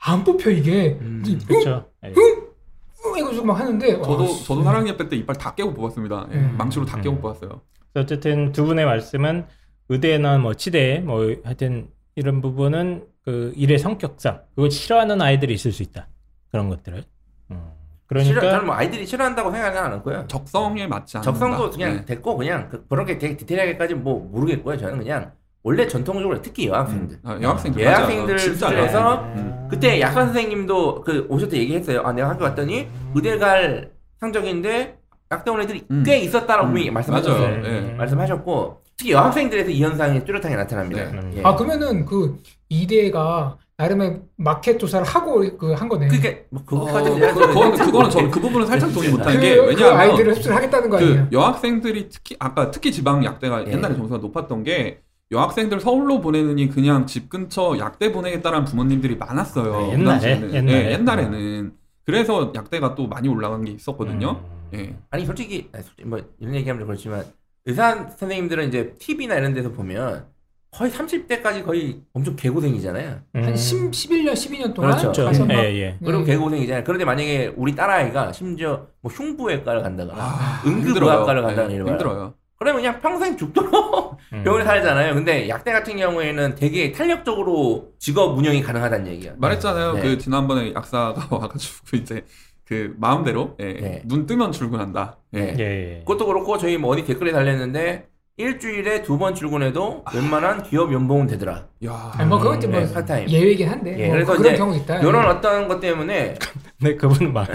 [0.00, 0.98] 안 뽑혀 이게.
[1.00, 1.38] 음, 응?
[1.46, 1.86] 그렇죠.
[2.04, 2.12] 예.
[2.16, 3.16] 응?
[3.16, 6.26] 이거 막 하는데 저도 와, 저도 사랑니 때 이빨 다 깨고 뽑았습니다.
[6.32, 6.54] 예, 음.
[6.58, 7.20] 망치로 다 깨고 음.
[7.20, 7.60] 뽑았어요.
[7.92, 9.46] 그래서 어쨌든 두 분의 말씀은
[9.88, 15.82] 의대나 뭐 치대 뭐 하여튼 이런 부분은 그 일의 성격상 그걸 싫어하는 아이들이 있을 수
[15.82, 16.06] 있다
[16.52, 17.02] 그런 것들을
[17.50, 17.60] 음.
[18.08, 20.24] 싫어, 그러니까 저는 뭐 아이들이 싫어한다고 생각은 안 하고요.
[20.28, 21.32] 적성에 맞지 않는다.
[21.32, 22.04] 적성도 그냥 예.
[22.04, 24.78] 됐고 그냥 그, 그렇게 되게 디테일하게까지 뭐 모르겠고요.
[24.78, 25.32] 저는 그냥
[25.64, 28.38] 원래 전통적으로 특히 여학생들 아, 여학생들 여학생들 맞아요.
[28.38, 29.42] 진짜 수준에서 여학생들.
[29.42, 29.68] 음.
[29.68, 32.02] 그때 약관 선생님도 그 오실 때 얘기했어요.
[32.02, 33.90] 아 내가 학교 갔더니 의대 갈
[34.20, 34.98] 성적인데
[35.32, 36.04] 약대원 애들이 음.
[36.06, 36.94] 꽤 있었다라고 음.
[36.94, 37.64] 말씀하셨어요.
[37.64, 37.80] 예.
[37.94, 41.10] 말씀하셨고 특히 여학생들에서 이 현상이 뚜렷하게 나타납니다.
[41.10, 41.38] 네.
[41.38, 41.42] 예.
[41.42, 46.08] 아 그러면은 그 이대가 나름의 마켓 조사를 하고 그 한 거네.
[46.08, 49.66] 그러니까 뭐 어, 그거까지 그, 그거는 그거는 저는 그 부분은 살짝 동의 그, 못한 게그
[49.66, 51.26] 왜냐하면 아이들을 흡수를 하겠다는 거 아니에요?
[51.28, 53.72] 그 여학생들이 특히 아까 특히 지방 약대가 예.
[53.72, 55.00] 옛날에 점수가 높았던 게
[55.30, 59.72] 여학생들 서울로 보내느니 그냥 집 근처 약대 보내겠다라는 부모님들이 많았어요.
[59.80, 60.54] 네, 그 옛날에, 당시에는.
[60.54, 60.86] 옛날에.
[60.86, 61.72] 예, 옛날에는
[62.06, 64.40] 그래서 약대가 또 많이 올라간 게 있었거든요.
[64.72, 64.78] 음.
[64.78, 64.96] 예.
[65.10, 67.24] 아니 솔직히, 아니, 솔직히 뭐 이런 얘기하면 좀 그렇지만
[67.66, 70.26] 의사 선생님들은 이제 TV나 이런 데서 보면
[70.70, 73.20] 거의 30대까지 거의 엄청 개고생이잖아요.
[73.34, 74.98] 한 10, 11년, 12년 동안 음.
[74.98, 75.24] 그렇죠.
[75.24, 75.98] 가서 막 예, 예.
[76.04, 76.32] 그럼 네.
[76.32, 76.84] 개고생이잖아요.
[76.84, 81.94] 그런데 만약에 우리 딸아이가 심지어 뭐 흉부외과를 간다거나 아, 응급의학과를 예, 이런 거야.
[81.94, 82.34] 힘들어요.
[82.58, 84.42] 그러면 그냥 평생 죽도록 음.
[84.44, 85.14] 병원에 살잖아요.
[85.14, 89.32] 근데 약대 같은 경우에는 되게 탄력적으로 직업 운영이 가능하다는 얘기야.
[89.38, 89.92] 말했잖아요.
[89.94, 90.02] 네.
[90.02, 92.24] 그 지난번에 약사가 와가지고 이제
[92.66, 94.02] 그 마음대로 예, 네.
[94.04, 95.18] 눈 뜨면 출근한다.
[95.34, 95.40] 예.
[95.40, 95.56] 네.
[95.58, 95.98] 예, 예.
[96.00, 98.08] 그것도 그렇고 저희 뭐 어디 댓글에 달렸는데
[98.38, 101.64] 일주일에 두 번 출근해도 웬만한 기업 연봉은 되더라.
[101.86, 103.28] 야, 아니, 뭐 그건 뭐 네, part time.
[103.30, 104.98] 예외이긴 한데 예, 뭐 그래서 그런 이제 경우 있다.
[104.98, 105.28] 이런 예.
[105.28, 106.34] 어떤 것 때문에
[106.78, 107.46] 근데 그분 망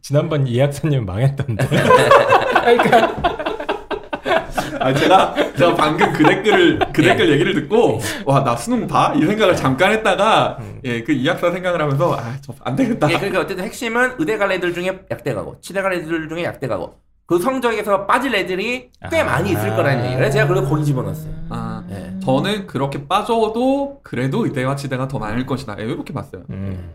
[0.00, 1.66] 지난번 이 약사님 망했던데.
[1.68, 3.44] 그러니까
[4.86, 7.08] 아 제가 제가 방금 그 댓글을 그 예.
[7.08, 10.80] 댓글 얘기를 듣고 와 나 수능 봐 이 생각을 잠깐 했다가 음.
[10.84, 13.10] 예 그 이 약사 생각을 하면서 아 저 안 되겠다.
[13.10, 16.68] 예, 그러니까 어쨌든 핵심은 의대 갈 애들 중에 약대 가고 치대 갈 애들 중에 약대
[16.68, 16.94] 가고
[17.26, 19.24] 그 성적에서 빠질 애들이 꽤 아.
[19.24, 20.14] 많이 있을 거라는 얘기.
[20.14, 21.32] 그래서 제가 그걸 거기 집어넣었어요.
[21.50, 22.12] 아 예.
[22.24, 25.76] 저는 그렇게 빠져도 그래도 의대와 치대가 더 많을 것이다.
[25.80, 26.42] 예, 이렇게 봤어요.
[26.50, 26.90] 음,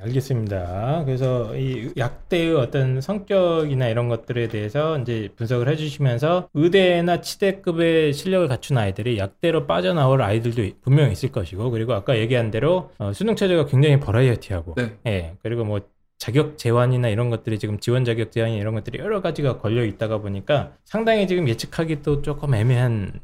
[0.00, 1.02] 알겠습니다.
[1.04, 8.78] 그래서 이 약대의 어떤 성격이나 이런 것들에 대해서 이제 분석을 해주시면서 의대나 치대급의 실력을 갖춘
[8.78, 13.98] 아이들이 약대로 빠져나올 아이들도 분명히 있을 것이고 그리고 아까 얘기한 대로 어, 수능 체제가 굉장히
[14.00, 14.96] 버라이어티하고 네.
[15.06, 15.80] 예 그리고 뭐
[16.18, 20.72] 자격 제한이나 이런 것들이 지금 지원 자격 제한이 이런 것들이 여러 가지가 걸려 있다가 보니까
[20.84, 23.18] 상당히 지금 예측하기도 조금 애매한 거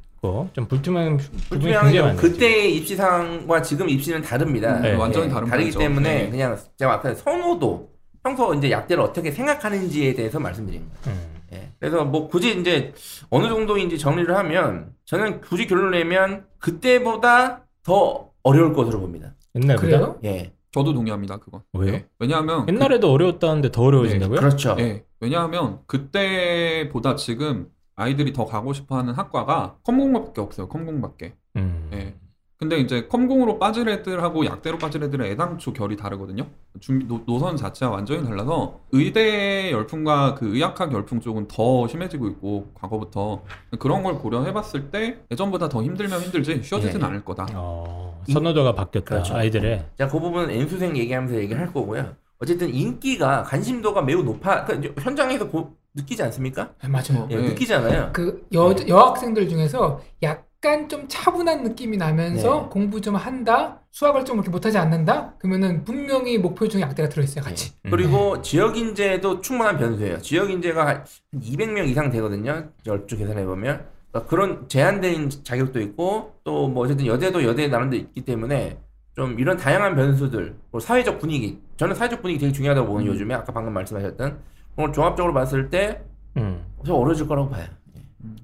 [0.52, 2.17] 좀 불투명한 부분이 굉장히 게 많아요.
[2.17, 4.79] 그때의 입시상과 지금 입시는 다릅니다.
[4.79, 4.95] 네.
[4.95, 5.81] 완전히 다른 다르기 거죠.
[5.81, 6.31] 때문에 네.
[6.31, 7.91] 그냥 제가 아까 선호도
[8.23, 11.19] 평소 이제 약대를 어떻게 생각하는지에 대해서 말씀드린 거예요.
[11.19, 11.33] 음.
[11.55, 11.73] 예.
[11.81, 12.95] 그래서 뭐 굳이 이제
[13.31, 19.35] 어느 정도인지 정리를 하면 저는 굳이 결론을 내면 그때보다 더 어려울 것으로 봅니다.
[19.57, 20.19] 옛날보다 그래요?
[20.25, 20.52] 예.
[20.71, 21.38] 저도 동의합니다.
[21.38, 21.62] 그건.
[21.73, 21.95] 왜요?
[21.95, 22.07] 예.
[22.21, 24.38] 왜냐하면 옛날에도 어려웠다는데 더 어려워진다고요?
[24.38, 24.76] 그렇죠.
[24.79, 25.05] 예.
[25.21, 30.69] 왜냐하면 그때보다 지금 아이들이 더 가고 싶어하는 학과가 컴공밖에 없어요.
[30.69, 31.35] 컴공밖에.
[31.57, 31.89] 음.
[31.93, 32.15] 예.
[32.57, 36.47] 근데 이제 컴공으로 빠질 애들하고 약대로 빠질 애들은 애당초 결이 다르거든요.
[36.78, 42.71] 준비 노, 노선 자체가 완전히 달라서 의대 열풍과 그 의약학 열풍 쪽은 더 심해지고 있고
[42.75, 43.43] 과거부터
[43.81, 47.05] 그런 걸 고려해봤을 때 예전보다 더 힘들면 힘들지 쉬워지진 예.
[47.05, 47.49] 않을 거다.
[47.55, 49.35] 어, 선호도가 바뀌었다 그렇죠.
[49.35, 52.15] 아이들의 자, 그 부분은 N수생 얘기하면서 얘기를 할 거고요.
[52.39, 56.71] 어쨌든 인기가 관심도가 매우 높아 그 이제 현장에서 보- 느끼지 않습니까?
[56.83, 57.28] 네, 맞아요.
[57.31, 57.49] 예, 네.
[57.49, 58.11] 느끼잖아요.
[58.13, 62.69] 그 여, 여학생들 중에서 약간 좀 차분한 느낌이 나면서 네.
[62.71, 65.35] 공부 좀 한다, 수학을 좀 이렇게 못하지 않는다?
[65.39, 67.73] 그러면은 분명히 목표 중에 약대가 들어있어요, 같이.
[67.85, 67.91] 예.
[67.91, 70.19] 그리고 지역 인재도 충분한 변수예요.
[70.21, 72.69] 지역 인재가 한 200명 이상 되거든요.
[72.87, 78.23] 열주 계산해 보면 그러니까 그런 제한된 자격도 있고 또 뭐 어쨌든 여대도 여대 나름도 있기
[78.25, 78.78] 때문에
[79.15, 83.13] 좀 이런 다양한 변수들, 뭐 사회적 분위기, 저는 사회적 분위기 되게 중요하다고 보는 음.
[83.13, 84.39] 요즘에 아까 방금 말씀하셨던
[84.76, 86.02] 그걸 종합적으로 봤을 때
[86.37, 86.65] 음.
[86.85, 87.65] 좀 어려질 거라고 봐요.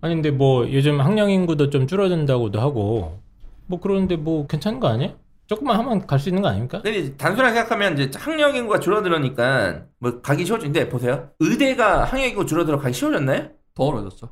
[0.00, 3.18] 아니 근데 뭐 요즘 학령 인구도 좀 줄어든다고도 하고
[3.66, 5.14] 뭐 그러는데 뭐 괜찮은 거 아니에요?
[5.46, 6.82] 조금만 하면 갈 수 있는 거 아닙니까?
[6.82, 11.30] 근데 단순하게 생각하면 이제 학력 인구가 줄어들으니까 뭐 가기 쉬워진데 보세요.
[11.40, 13.48] 의대가 학력 인구 줄어들어 가기 쉬워졌나요?
[13.74, 14.28] 더 어려졌죠.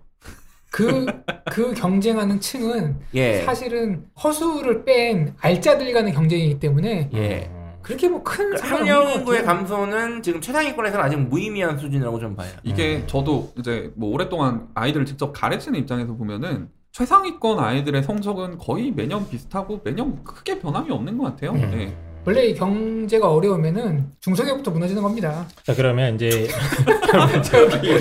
[0.71, 1.07] 그,
[1.51, 3.43] 그 경쟁하는 층은 예.
[3.45, 7.51] 사실은 허수를 뺀 알짜들 간의 경쟁이기 때문에 예.
[7.87, 7.97] 음.
[7.97, 12.51] 그렇게 뭐큰 그 학력 인구의 감소는 지금 최상위권에서는 아직 무의미한 수준이라고 좀 봐요.
[12.65, 13.05] 이게 음.
[13.07, 19.81] 저도 이제 뭐 오랫동안 아이들을 직접 가르치는 입장에서 보면은 최상위권 아이들의 성적은 거의 매년 비슷하고
[19.85, 21.53] 매년 크게 변함이 없는 것 같아요.
[21.53, 21.71] 음.
[21.75, 21.95] 예.
[22.25, 25.47] 원래 이 경제가 어려우면은 중소기업부터 무너지는 겁니다.
[25.63, 26.49] 자 그러면 이제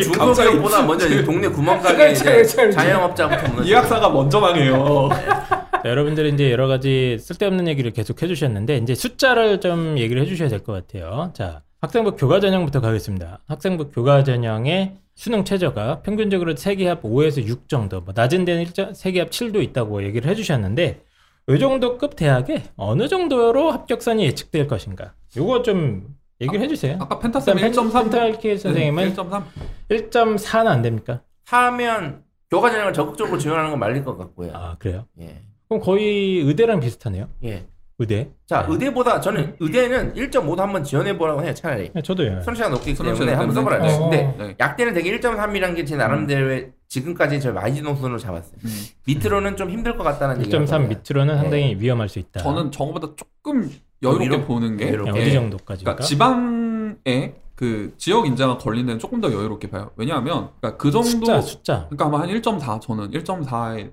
[0.02, 2.16] 중소기업보다 먼저 이제 동네 구멍가게.
[2.72, 3.64] 자영업자부터 무너지고.
[3.64, 5.10] 이 학사가 먼저 망해요.
[5.86, 10.64] 자, 여러분들이 이제 여러 가지 쓸데없는 얘기를 계속 해주셨는데 이제 숫자를 좀 얘기를 해주셔야 될
[10.64, 11.30] 것 같아요.
[11.36, 13.38] 자 학생부 교과 전형부터 가겠습니다.
[13.46, 19.30] 학생부 교과 전형의 수능 최저가 평균적으로 세계합 5에서 6 정도, 뭐 낮은 데는 일정 세계합
[19.30, 21.04] 7도 있다고 얘기를 해주셨는데
[21.50, 25.14] 이 정도 급 대학에 어느 정도로 합격선이 예측될 것인가?
[25.38, 26.98] 요거 좀 얘기를 해주세요.
[27.00, 29.44] 아까 펜타쌤 일단 1.3 펜타키 선생님은 1.3
[29.92, 31.22] 1.4는 안 됩니까?
[31.46, 34.50] 하면 교과 전형을 적극적으로 지원하는 건 말릴 것 같고요.
[34.56, 35.06] 아 그래요?
[35.22, 35.44] 예.
[35.70, 37.28] 그럼 거의 의대랑 비슷하네요.
[37.44, 37.66] 예.
[37.98, 38.30] 의대.
[38.46, 38.74] 자, 네.
[38.74, 41.92] 의대보다 저는 의대는 1.5도 한번 지원해 보라고 해요, 차라리.
[41.94, 42.42] 네, 저도요.
[42.42, 43.56] 선시가 높기 때문에 시간 한번.
[43.56, 43.78] 써보라.
[43.78, 44.00] 어.
[44.10, 44.56] 근데 네.
[44.60, 48.58] 약대는 되게 1.3이라는 게 제 나름대로의 지금까지 저 마이너선으로 잡았어요.
[48.66, 48.70] 음.
[49.08, 51.42] 밑으로는 좀 힘들 것 같다는 얘기가 1.3 밑으로는 네.
[51.42, 52.42] 상당히 위험할 수 있다.
[52.42, 53.70] 저는 저거보다 조금
[54.04, 54.42] 여유롭게 위로?
[54.46, 55.12] 보는 게 여유롭게.
[55.14, 55.34] 네, 어디 예.
[55.34, 55.96] 정도까지인가?
[55.96, 59.92] 그러니까 지방에 그 지역 인자가 걸린 데는 조금 더 여유롭게 봐요.
[59.96, 61.74] 왜냐하면 그러니까 그 정도 숫자 숫자.
[61.90, 63.90] 그러니까 아마 한 1.4 저는 1.4에 에이,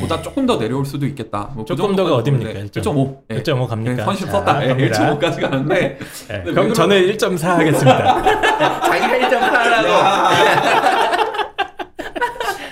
[0.00, 1.50] 보다 조금 더 내려올 수도 있겠다.
[1.54, 2.50] 뭐그 조금 더가 어딥니까?
[2.52, 3.18] 1.5.
[3.28, 3.42] 네.
[3.42, 4.04] 1.5 갑니까?
[4.04, 4.64] 30 자, 썼다.
[4.64, 5.18] 예, 갑니다.
[5.18, 5.98] 1.5까지 가는데
[6.30, 8.22] 예, 왜 그럼 저는 1.4 하겠습니다.
[8.82, 11.08] 자기가 1.4라고.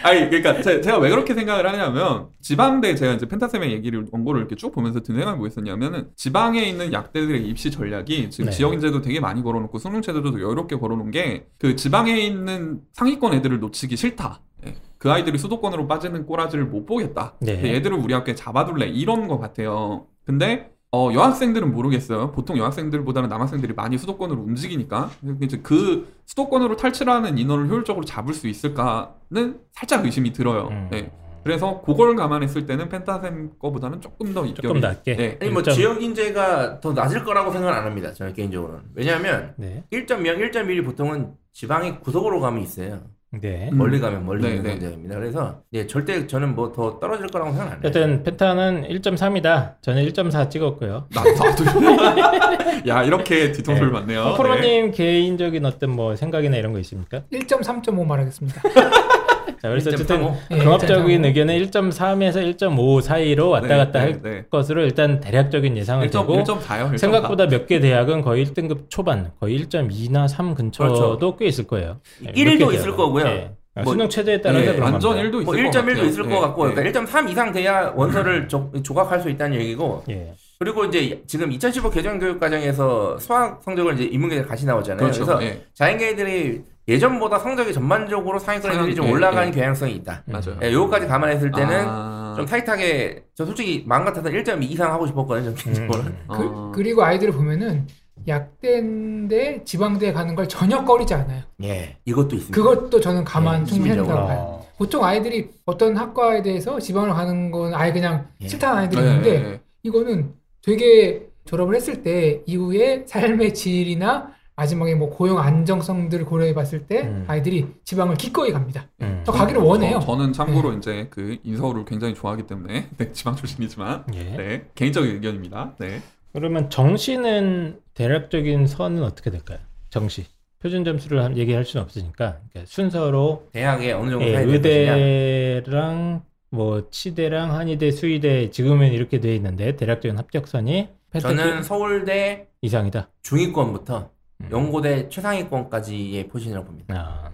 [0.02, 4.54] 아니 그러니까 제, 제가 왜 그렇게 생각을 하냐면 지방대 제가 이제 펜타셈의 얘기를 원고를 이렇게
[4.54, 8.56] 쭉 보면서 든 생각이 뭐였었냐면은 지방에 있는 약대들의 입시 전략이 지금 네.
[8.56, 13.58] 지역 인재도 되게 많이 걸어놓고 수능 체제도 여유롭게 걸어놓은 게 그 지방에 있는 상위권 애들을
[13.58, 14.40] 놓치기 싫다.
[14.66, 14.76] 예.
[14.98, 17.34] 그 아이들이 수도권으로 빠지는 꼬라지를 못 보겠다.
[17.40, 17.74] 네.
[17.74, 20.06] 얘들을 우리 학교에 잡아둘래 이런 것 같아요.
[20.24, 22.32] 근데 어, 여학생들은 모르겠어요.
[22.32, 25.10] 보통 여학생들보다는 남학생들이 많이 수도권으로 움직이니까
[25.42, 30.68] 이제 그 수도권으로 탈출하는 인원을 효율적으로 잡을 수 있을까는 살짝 의심이 들어요.
[30.68, 31.10] 음, 네.
[31.44, 35.16] 그래서 그걸 감안했을 때는 펜타셈 거보다는 조금 더 입결이 조금 낮게.
[35.16, 35.38] 네.
[35.40, 35.74] 아니 뭐 1.0.
[35.74, 38.12] 지역 인재가 더 낮을 거라고 생각은 안 합니다.
[38.12, 38.82] 저는 개인적으로는.
[38.94, 39.84] 왜냐하면 네.
[39.92, 43.02] 1.0, 1.1이 보통은 지방의 구석으로 가면 있어요.
[43.40, 43.68] 네.
[43.72, 43.78] 음.
[43.78, 44.70] 멀리 가면 멀리 네, 있는 네.
[44.70, 45.14] 상대입니다.
[45.16, 47.78] 그래서 예, 절대 저는 뭐 더 떨어질 거라고 생각 안 해요.
[47.84, 49.74] 어쨌든 펜타는 1.3이다.
[49.82, 51.06] 저는 1.4 찍었고요.
[51.14, 51.64] 나, 나도
[52.88, 54.00] 야 이렇게 뒤통수를 네.
[54.00, 54.22] 맞네요.
[54.22, 57.22] 어, 프로님 개인적인 어떤 뭐 생각이나 이런 거 있습니까?
[57.32, 58.62] 1.3.5 말하겠습니다.
[59.62, 60.34] 자, 그래서 어쨌든 1.35.
[60.52, 61.24] 예, 종합적인 1.35.
[61.26, 64.44] 의견은 1.3에서 1.5 사이로 왔다 네, 갔다 네, 할 네.
[64.50, 66.10] 것으로 일단 대략적인 예상을 1.4요.
[66.12, 66.98] 되고 1.4요.
[66.98, 71.36] 생각보다 몇 개 대학은 거의 1등급 초반, 거의 1.2나 3 근처도 그렇죠.
[71.36, 72.00] 꽤 있을 거예요.
[72.20, 72.96] 네, 1도 몇개 있을.
[72.96, 73.24] 거고요.
[73.24, 73.50] 네.
[73.74, 75.28] 아, 뭐, 수능 체제에 따라서 네, 그런 완전 겁니다.
[75.28, 76.04] 1도 있을 뭐것 1.1도 같아요.
[76.06, 76.74] 있을 네, 것 같고 네.
[76.74, 80.32] 그러니까 1.3 이상 돼야 원서를 조, 조각할 수 있다는 얘기고 예.
[80.58, 84.98] 그리고 이제 지금 2015 개정 교육 과정에서 수학 성적을 이제 인문계에 같이 나오잖아요.
[84.98, 85.24] 그렇죠.
[85.26, 85.62] 그래서 예.
[85.74, 89.52] 자연계들이 예전보다 성적이 전반적으로 상위권 애들이 좀 예, 올라가는 예.
[89.52, 90.22] 경향성이 있다.
[90.26, 90.56] 맞아요.
[90.62, 95.54] 예, 요거까지 감안했을 때는 아, 좀 타이트하게 저 솔직히 마음 같아서 1.2 이상 하고 싶었거든요.
[95.54, 95.98] 개인적으로.
[96.04, 96.18] 음.
[96.28, 96.36] 어.
[96.38, 97.86] 그, 그리고 아이들을 보면은
[98.26, 101.42] 약대인데 지방대에 가는 걸 전혀 꺼리지 않아요.
[101.64, 102.56] 예, 이것도 있습니다.
[102.56, 104.16] 그것도 저는 감안 예, 충분히 심리적으로.
[104.16, 104.38] 한다고 봐요.
[104.40, 104.66] 어.
[104.78, 108.48] 보통 아이들이 어떤 학과에 대해서 지방을 가는 건 아예 그냥 예.
[108.48, 109.60] 싫다는 아이들이 네, 있는데.
[109.82, 110.32] 이거는
[110.66, 117.24] 되게 졸업을 했을 때 이후에 삶의 질이나 마지막에 뭐 고용 안정성들을 고려해 봤을 때 음.
[117.28, 118.88] 아이들이 지방을 기꺼이 갑니다.
[119.00, 119.22] 음.
[119.24, 120.00] 더 가기를 원해요.
[120.02, 124.22] 저, 는 참고로 이제 그 인서울을 굉장히 좋아하기 때문에 네, 지방 출신이지만 예.
[124.24, 125.76] 네, 개인적인 의견입니다.
[125.78, 126.00] 네.
[126.32, 129.58] 그러면 정시는 대략적인 선은 어떻게 될까요?
[129.90, 130.26] 정시.
[130.58, 134.38] 표준 점수를 한- 얘기할 수는 없으니까 그러니까 순서로 대학에 어느 정도 예.
[134.40, 140.88] 의대랑 뭐 치대랑 한의대, 수의대 지금은 이렇게 돼 있는데 대략적인 합격선이
[141.20, 143.08] 저는 서울대 이상이다.
[143.22, 144.10] 중위권부터
[144.42, 144.48] 음.
[144.50, 146.94] 연고대 최상위권까지의 포진이라고 봅니다.
[146.94, 147.30] 아,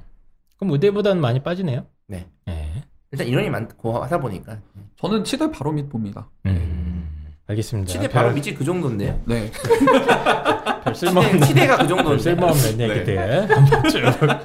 [0.56, 1.86] 그럼 의대보다는 많이 빠지네요.
[2.06, 2.26] 네.
[2.48, 2.68] 예.
[3.10, 4.58] 일단 인원이 많고 하다 보니까
[4.96, 6.28] 저는 치대 바로 밑 봅니다.
[6.46, 7.08] 음.
[7.48, 7.90] 알겠습니다.
[7.90, 9.20] 치대 바로 별, 밑이 그 정도인데요.
[9.26, 9.50] 네.
[10.84, 12.22] 별 쓸모없는 치대, 치대가 그별 정도인데.
[12.22, 12.88] 쓸모없는 네.
[12.88, 13.50] 얘기들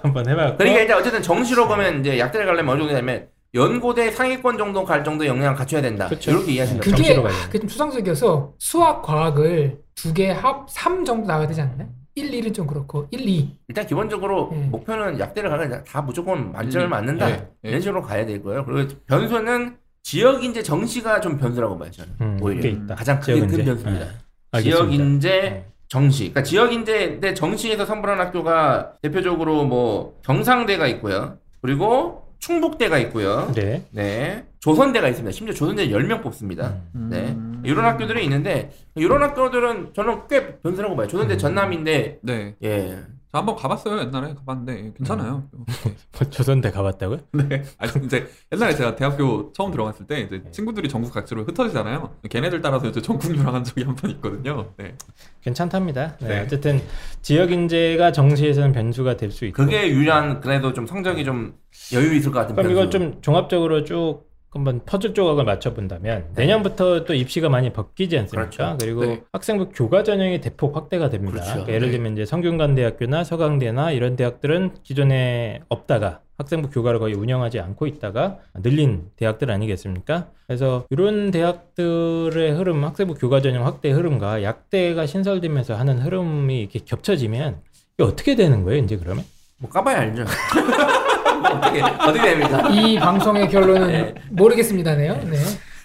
[0.03, 0.57] 한번 해봤고.
[0.57, 5.03] 그러니까 일단 어쨌든 정시로 가면 이제 약대를 가려면 어느 정도 되면 연고대 상위권 정도 갈
[5.03, 6.07] 정도 역량을 갖춰야 된다.
[6.07, 6.31] 그쵸.
[6.31, 6.95] 이렇게 이해하시면 돼요.
[6.95, 11.87] 그게 아, 그게 좀 추상적이어서 수학 과학을 두 개 합 3 정도 나와야 되지 않나요?
[12.15, 14.69] 1, 1은 좀 그렇고 1, 2 일단 기본적으로 음.
[14.71, 17.29] 목표는 약대를 가면 다 무조건 만점을 음, 맞는다.
[17.29, 17.69] 예, 예.
[17.69, 18.65] 이런 식으로 가야 되고요.
[18.65, 21.91] 그리고 변수는 지역 인재 정시가 좀 변수라고 봐요.
[21.91, 22.95] 저는 음, 오히려.
[22.95, 23.65] 가장 크게 큰.
[23.65, 24.05] 변수입니다.
[24.53, 24.61] 네.
[24.61, 25.65] 지역 인재 네.
[25.89, 26.23] 정시.
[26.31, 31.37] 그러니까 지역 인재인데 정시에서 선발한 학교가 대표적으로 뭐 경상대가 있고요.
[31.61, 33.51] 그리고 충북대가 있고요.
[33.53, 33.85] 네.
[33.91, 34.45] 네.
[34.59, 35.31] 조선대가 있습니다.
[35.31, 36.75] 심지어 조선대 10명 뽑습니다.
[36.95, 37.09] 음.
[37.11, 37.29] 네.
[37.29, 37.61] 음.
[37.65, 41.07] 이런 학교들이 있는데 이런 학교들은 저는 꽤 변수라고 봐요.
[41.07, 41.37] 조선대 음.
[41.37, 42.55] 전남인데 네.
[42.63, 42.97] 예.
[43.29, 43.99] 저 한번 가봤어요.
[43.99, 45.43] 옛날에 가봤는데 괜찮아요.
[45.51, 45.65] 뭐
[46.31, 47.19] 조선대 가봤다고요?
[47.33, 47.61] 네.
[47.77, 50.51] 아니 이제 옛날에 제가 대학교 처음 들어갔을 때 이제 네.
[50.51, 52.15] 친구들이 전국 각지로 흩어지잖아요.
[52.29, 54.71] 걔네들 따라서 이제 전국 유랑한 적이 한 번 있거든요.
[54.77, 54.95] 네.
[55.41, 56.15] 괜찮답니다.
[56.21, 56.27] 네.
[56.27, 56.39] 네.
[56.41, 56.81] 어쨌든
[57.21, 59.61] 지역 인재가 정시에서는 변수가 될 수 있고.
[59.63, 61.53] 그게 유리한 그래도 좀 성적이 좀
[61.93, 62.71] 여유 있을 것 같은 그럼.
[62.71, 68.49] 이걸 좀 종합적으로 쭉 한번 퍼즐 조각을 맞춰 본다면 내년부터 또 입시가 많이 바뀌지 않습니까?
[68.49, 68.57] 네.
[68.57, 68.77] 그렇죠.
[68.79, 69.21] 그리고 네.
[69.33, 71.33] 학생부 교과 전형이 대폭 확대가 됩니다.
[71.33, 71.51] 그렇죠.
[71.51, 71.91] 그러니까 예를 네.
[71.91, 79.09] 들면 이제 성균관대학교나 서강대나 이런 대학들은 기존에 없다가 학생부 교과를 거의 운영하지 않고 있다가 늘린
[79.15, 80.29] 대학들 아니겠습니까?
[80.45, 87.57] 그래서 이런 대학들의 흐름, 학생부 교과 전형 확대 흐름과 약대가 신설되면서 하는 흐름이 이렇게 겹쳐지면
[87.95, 89.23] 이게 어떻게 되는 거예요, 이제 그러면?
[89.57, 90.25] 뭐 까봐야 알죠.
[91.45, 92.69] 어떻게 어떻게 됩니까?
[92.69, 94.15] 이 방송의 결론은 네.
[94.29, 95.13] 모르겠습니다네요.
[95.29, 95.37] 네.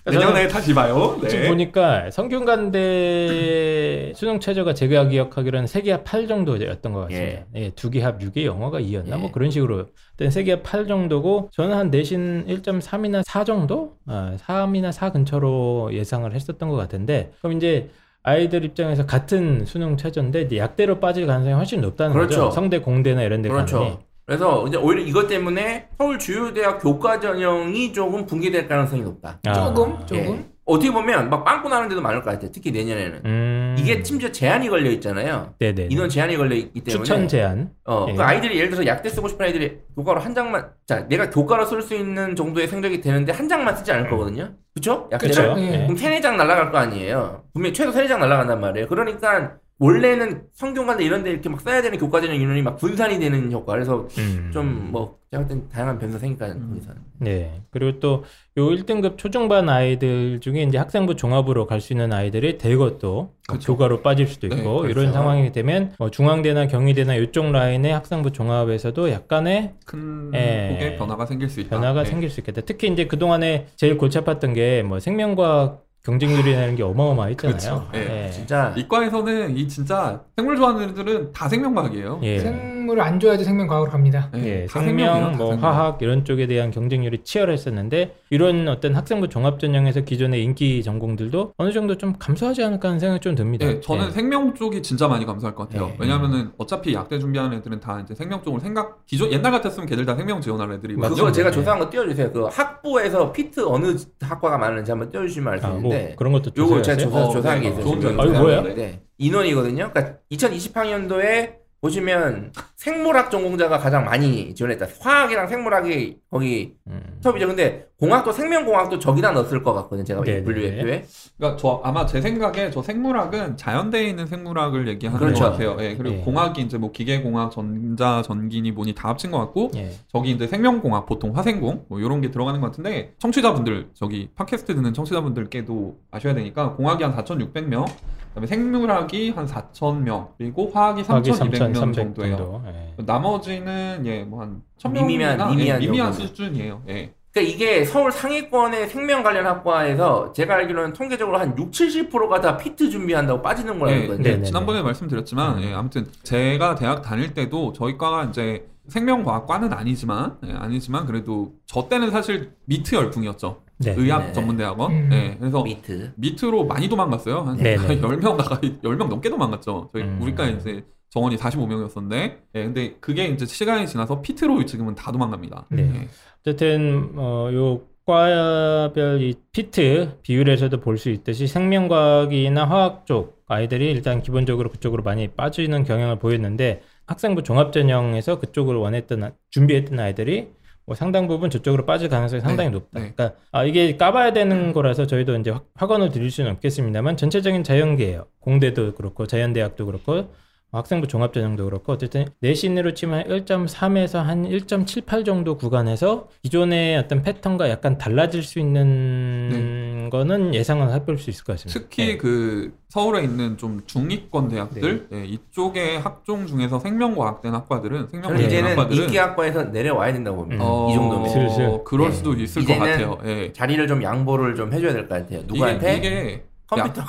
[0.04, 1.16] 내년에 다시 봐요.
[1.28, 1.48] 지금 네.
[1.48, 7.42] 보니까 성균관대 수능 최저가 제가 기억하기로는 세계합 8 정도였던 것 같습니다.
[7.54, 7.70] 예.
[7.70, 9.16] 두개합 6에 영어가 2였나 예.
[9.16, 9.86] 뭐 그런 식으로
[10.18, 16.34] 일단 세계합 8 정도고 저는 한 내신 1.3이나 4 정도, 아, 3이나 4 근처로 예상을
[16.34, 17.88] 했었던 것 같은데 그럼 이제
[18.24, 22.40] 아이들 입장에서 같은 수능 최저인데 이제 약대로 빠질 가능성이 훨씬 높다는 그렇죠.
[22.40, 22.50] 거죠.
[22.50, 24.00] 성대 공대나 이런 데 그렇죠.
[24.32, 29.38] 그래서 이제 오히려 이것 때문에 서울 주요 대학 교과 전형이 조금 붕괴될 가능성이 높다.
[29.46, 30.06] 아, 조금 예.
[30.06, 32.50] 조금 어떻게 보면 막 빵꾸 나는 데도 많을 것 같아요.
[32.50, 33.20] 특히 내년에는.
[33.26, 33.76] 음.
[33.78, 35.52] 이게 심지어 제한이 걸려 있잖아요.
[35.58, 35.88] 네네.
[35.90, 37.72] 인원 제한이 걸려 있기 때문에 추천 제한.
[37.84, 38.14] 어, 예.
[38.14, 41.82] 그 아이들이 예를 들어서 약대 쓰고 싶은 아이들이 교과로 한 장만 자, 내가 교과로 쓸
[41.82, 44.48] 수 있는 정도의 성적이 되는데 한 장만 쓰지 않을 거거든요.
[44.72, 45.10] 그쵸?
[45.12, 45.34] 약대를.
[45.34, 45.60] 그렇죠.
[45.60, 45.82] 예.
[45.82, 47.42] 그럼 세네 장 날아갈 거 아니에요.
[47.52, 48.86] 분명 히 최소 세네 장 날아간단 말이에요.
[48.86, 53.72] 그러니까 원래는 성균관대 이런 데 이렇게 막 써야 되는 교과전형 인원이 막 분산이 되는 효과.
[53.72, 54.50] 그래서 음.
[54.52, 56.92] 좀뭐 제가 볼땐 다양한 변수가 생길까 거기서.
[57.18, 57.60] 네.
[57.70, 58.24] 그리고 또
[58.58, 63.72] 요 1등급 초중반 아이들 중에 이제 학생부 종합으로 갈 수 있는 아이들이 대거 또 그렇죠.
[63.72, 65.12] 교과로 빠질 수도 네, 있고 이런 그렇죠.
[65.12, 70.68] 상황이 되면 뭐 중앙대나 경희대나 이쪽 라인의 학생부 종합에서도 약간의 큰 예.
[70.74, 71.70] 폭의 변화가 생길 수 있다.
[71.70, 72.04] 변화가 예.
[72.04, 72.60] 생길 수 있겠다.
[72.60, 77.56] 특히 이제 그동안에 제일 골치 아팠던 게 뭐 생명과학 경쟁률이라는 게 어마어마했잖아요.
[77.56, 77.88] 그렇죠.
[77.94, 78.26] 예.
[78.26, 78.30] 예.
[78.30, 82.20] 진짜 이과에서는 이 진짜 생물 좋아하는 애들은 다 생명과학이에요.
[82.24, 82.40] 예.
[82.40, 84.28] 생물을 안 좋아해도 생명과학으로 갑니다.
[84.34, 85.62] 예, 다 생명, 생명이에요, 다뭐 생명.
[85.62, 91.70] 화학 이런 쪽에 대한 경쟁률이 치열했었는데 이런 어떤 학생부 종합 전형에서 기존의 인기 전공들도 어느
[91.72, 93.66] 정도 좀 감소하지 않을까 하는 생각이 좀 듭니다.
[93.66, 94.10] 예, 저는 예.
[94.10, 95.86] 생명 쪽이 진짜 많이 감소할 것 같아요.
[95.86, 95.96] 네.
[96.00, 100.16] 왜냐하면은 어차피 약대 준비하는 애들은 다 이제 생명 쪽을 생각 기존 옛날 같았으면 걔들 다
[100.16, 101.14] 생명 지원할 애들이 맞죠.
[101.14, 101.54] 그거 제가 네.
[101.54, 102.32] 조사한 거 띄워주세요.
[102.32, 106.82] 그 학부에서 피트 어느 학과가 많은지 한번 띄워주시면 알수 아, 뭐 있는데 그런 것도 요거
[106.82, 106.96] 제가.
[106.98, 107.64] 조사, 어, 조사한 네.
[107.64, 107.84] 게 있어요.
[107.84, 108.22] 좋은 지금 점이에요.
[108.22, 108.60] 아니, 뭐예요?
[108.62, 109.90] 조사했는데 인원이거든요.
[109.92, 114.86] 그러니까 2028년도에 보시면 생물학 전공자가 가장 많이 지원했다.
[115.00, 117.18] 화학이랑 생물학이 거기 음.
[117.20, 117.48] 톱이죠.
[117.48, 120.04] 근데 공학도 생명공학도 저기다 넣었을 것 같거든요.
[120.04, 120.44] 제가 네네.
[120.44, 121.04] 분류표에.
[121.36, 125.42] 그러니까 저 아마 제 생각에 저 생물학은 자연대에 있는 생물학을 얘기하는 그렇죠.
[125.42, 125.76] 것 같아요.
[125.80, 126.20] 예, 그리고 예.
[126.20, 129.90] 공학이 이제 뭐 기계공학, 전자, 전기니 뭐니 다 합친 것 같고 예.
[130.06, 134.94] 저기 이제 생명공학, 보통 화생공 뭐 이런 게 들어가는 것 같은데 청취자분들 저기 팟캐스트 듣는
[134.94, 137.86] 청취자분들께도 아셔야 되니까 공학이 한 4,600명,
[138.32, 142.36] 그다음에 생물학이 한 4,000명, 그리고 화학이 화학이 3,200명 3,300 정도예요.
[142.36, 142.62] 정도.
[142.66, 142.94] 예.
[143.04, 146.26] 나머지는 예 뭐한 미미한- 1,000명이나 미미한 미미한 정도.
[146.28, 146.82] 수준이에요.
[146.88, 147.12] 예.
[147.32, 152.90] 그러니까 이게 서울 상위권의 생명 관련 학과에서 제가 알기로는 통계적으로 한 6, 70%가 다 PEET
[152.90, 154.22] 준비한다고 빠지는 걸로 알고 예, 있거든요.
[154.30, 154.42] 네, 네.
[154.44, 155.62] 지난번에 말씀드렸지만 음.
[155.62, 161.88] 예, 아무튼 제가 대학 다닐 때도 저희 과가 이제 생명과학과는 아니지만 예, 아니지만 그래도 저
[161.88, 163.62] 때는 사실 MEET 열풍이었죠.
[163.78, 163.94] 네.
[163.96, 164.32] 의학 네.
[164.32, 164.92] 전문대학원.
[164.92, 165.10] 음.
[165.12, 166.12] 예, 그래서 MEET.
[166.16, 167.40] MEET로 많이 도망갔어요.
[167.42, 168.00] 한 네네.
[168.00, 169.90] 10명 가까이 10명 넘게 도망갔죠.
[169.92, 170.18] 저희 음.
[170.22, 172.12] 우리과 이제 정원이 45명이었었는데
[172.54, 175.66] 예, 근데 그게 이제 시간이 지나서 피트로 지금은 다 도망갑니다.
[175.70, 175.82] 네.
[175.94, 176.08] 예.
[176.40, 184.22] 어쨌든 어, 요 과별 이 피트 비율에서도 볼 수 있듯이 생명과학이나 화학 쪽 아이들이 일단
[184.22, 190.48] 기본적으로 그쪽으로 많이 빠지는 경향을 보였는데 학생부 종합전형에서 그쪽을 원했던 아- 준비했던 아이들이
[190.84, 193.00] 뭐 상당 부분 저쪽으로 빠질 가능성이 상당히 네, 높다.
[193.00, 193.12] 네.
[193.14, 198.26] 그러니까 아, 이게 까봐야 되는 거라서 저희도 이제 확- 확언을 드릴 수는 없겠습니다만 전체적인 자연계예요.
[198.40, 200.32] 공대도 그렇고 자연대학도 그렇고
[200.78, 207.98] 학생부 종합전형도 그렇고 어쨌든 내신으로 치면 1.3에서 한 1.78 정도 구간에서 기존의 어떤 패턴과 약간
[207.98, 211.78] 달라질 수 있는 거는 예상은 해볼 수 있을 것 같습니다.
[211.78, 212.16] 특히 네.
[212.16, 218.46] 그 서울에 있는 좀 중위권 대학들 예, 이쪽의 학종 중에서 생명과학된 학과들은 저는 생명과학 네.
[218.46, 220.64] 이제는 학과들은 인기학과에서 내려와야 된다고 봅니다.
[220.64, 220.68] 음.
[220.70, 221.28] 어, 이 정도면.
[221.28, 221.84] 슬슬.
[221.84, 222.14] 그럴 네.
[222.16, 223.18] 수도 있을 것 이제는 같아요.
[223.24, 223.52] 예.
[223.52, 225.42] 자리를 좀 양보를 좀 해줘야 될 것 같아요.
[225.46, 225.96] 누구한테?
[225.96, 226.44] 이게, 이게
[226.76, 227.02] 컴퓨터.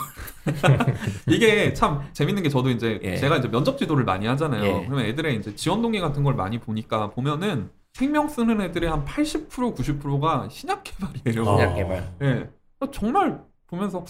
[1.27, 3.17] 이게 참 재밌는 게 저도 이제 예.
[3.17, 4.63] 제가 이제 면접 지도를 많이 하잖아요.
[4.63, 4.85] 예.
[4.85, 9.75] 그러면 애들의 이제 지원 동기 같은 걸 많이 보니까 보면은 생명 쓰는 애들의 한 80%
[9.75, 11.47] 90%가 신약 개발이에요.
[11.47, 11.57] 어.
[11.57, 12.13] 신약 개발.
[12.21, 12.49] 예.
[12.91, 14.03] 정말 보면서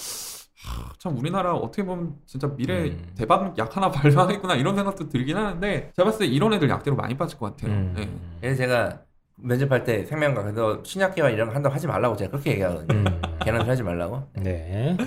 [0.64, 3.14] 하, 참 우리나라 어떻게 보면 진짜 미래 음.
[3.18, 7.18] 대박 약 하나 발명하겠구나 이런 생각도 들긴 하는데 제가 봤을 때 이런 애들 약대로 많이
[7.18, 7.76] 빠질 것 같아요.
[7.76, 7.96] 음.
[7.98, 8.10] 예.
[8.40, 9.02] 그래서 제가
[9.44, 12.98] 면접할 때 생명과 그래서 신약 개발 이런 거 한다고 하지 말라고 제가 그렇게 얘기하거든요.
[12.98, 13.22] 음.
[13.44, 14.24] 걔는 하지 말라고.
[14.36, 14.98] 네.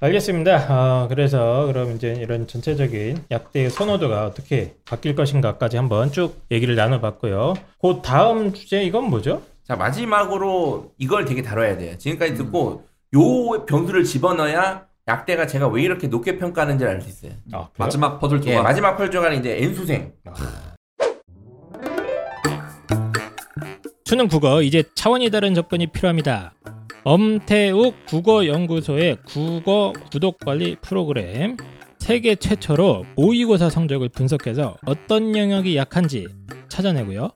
[0.00, 0.66] 알겠습니다.
[0.68, 7.54] 아, 그래서 그럼 이제 이런 전체적인 약대의 선호도가 어떻게 바뀔 것인가까지 한번 쭉 얘기를 나눠봤고요.
[7.80, 9.42] 그 다음 주제 이건 뭐죠?
[9.64, 11.96] 자 마지막으로 이걸 되게 다뤄야 돼요.
[11.98, 12.84] 지금까지 듣고
[13.14, 17.32] 요 변수를 집어넣어야 약대가 제가 왜 이렇게 높게 평가하는지 알수 있어요.
[17.52, 17.68] 아, 그래요?
[17.78, 18.54] 마지막 퍼즐 조각.
[18.54, 20.12] 예, 마지막 펄조가는 이제 N수생.
[24.06, 26.54] 수능 국어 이제 차원이 다른 접근이 필요합니다.
[27.02, 31.56] 엄태욱 국어연구소의 국어 구독 관리 프로그램
[31.98, 36.28] 세계 최초로 모의고사 성적을 분석해서 어떤 영역이 약한지
[36.68, 37.30] 찾아내고요.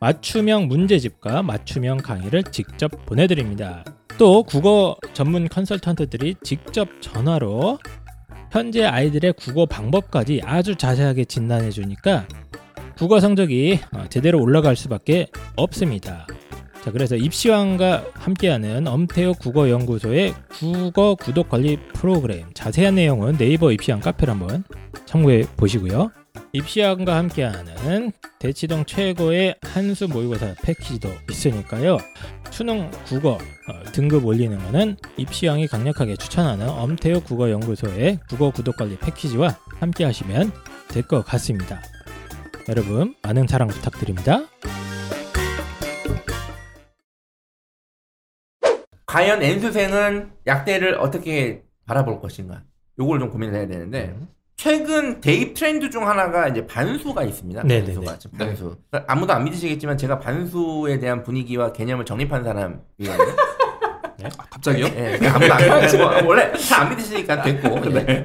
[0.00, 3.84] 맞춤형 문제집과 맞춤형 강의를 직접 보내드립니다.
[4.18, 7.78] 또 국어 전문 컨설턴트들이 직접 전화로
[8.50, 12.26] 현재 아이들의 국어 방법까지 아주 자세하게 진단해 주니까
[12.96, 16.26] 국어 성적이 어, 제대로 올라갈 수밖에 없습니다.
[16.82, 24.32] 자, 그래서 입시왕과 함께하는 엄태욱 국어연구소의 국어 구독 관리 프로그램 자세한 내용은 네이버 입시왕 카페를
[24.32, 24.64] 한번
[25.04, 26.10] 참고해 보시고요.
[26.52, 31.98] 입시왕과 함께하는 대치동 최고의 한수 모의고사 패키지도 있으니까요.
[32.50, 39.56] 수능 국어 어, 등급 올리는 거는 입시왕이 강력하게 추천하는 엄태호 국어연구소의 국어 구독 관리 패키지와
[39.80, 40.52] 함께 하시면
[40.88, 41.82] 될 것 같습니다.
[42.68, 44.40] 여러분 많은 사랑 부탁드립니다.
[49.06, 52.62] 과연 N수생은 약대를 어떻게 바라볼 것인가?
[52.98, 54.28] 요걸 좀 고민을 해야 되는데 음.
[54.56, 57.62] 최근 대입 트렌드 중 하나가 이제 반수가 있습니다.
[57.62, 57.84] 네네네.
[57.94, 58.76] 반수가 지금 반수.
[59.06, 63.36] 아무도 안 믿으시겠지만 제가 반수에 대한 분위기와 개념을 정립한 사람이거든요.
[64.24, 64.86] 아, 갑자기요?
[64.86, 67.78] 예, 그러니까 아무도 안 믿으시고 원래 다안 믿으시니까 됐고.
[67.90, 68.24] 이제.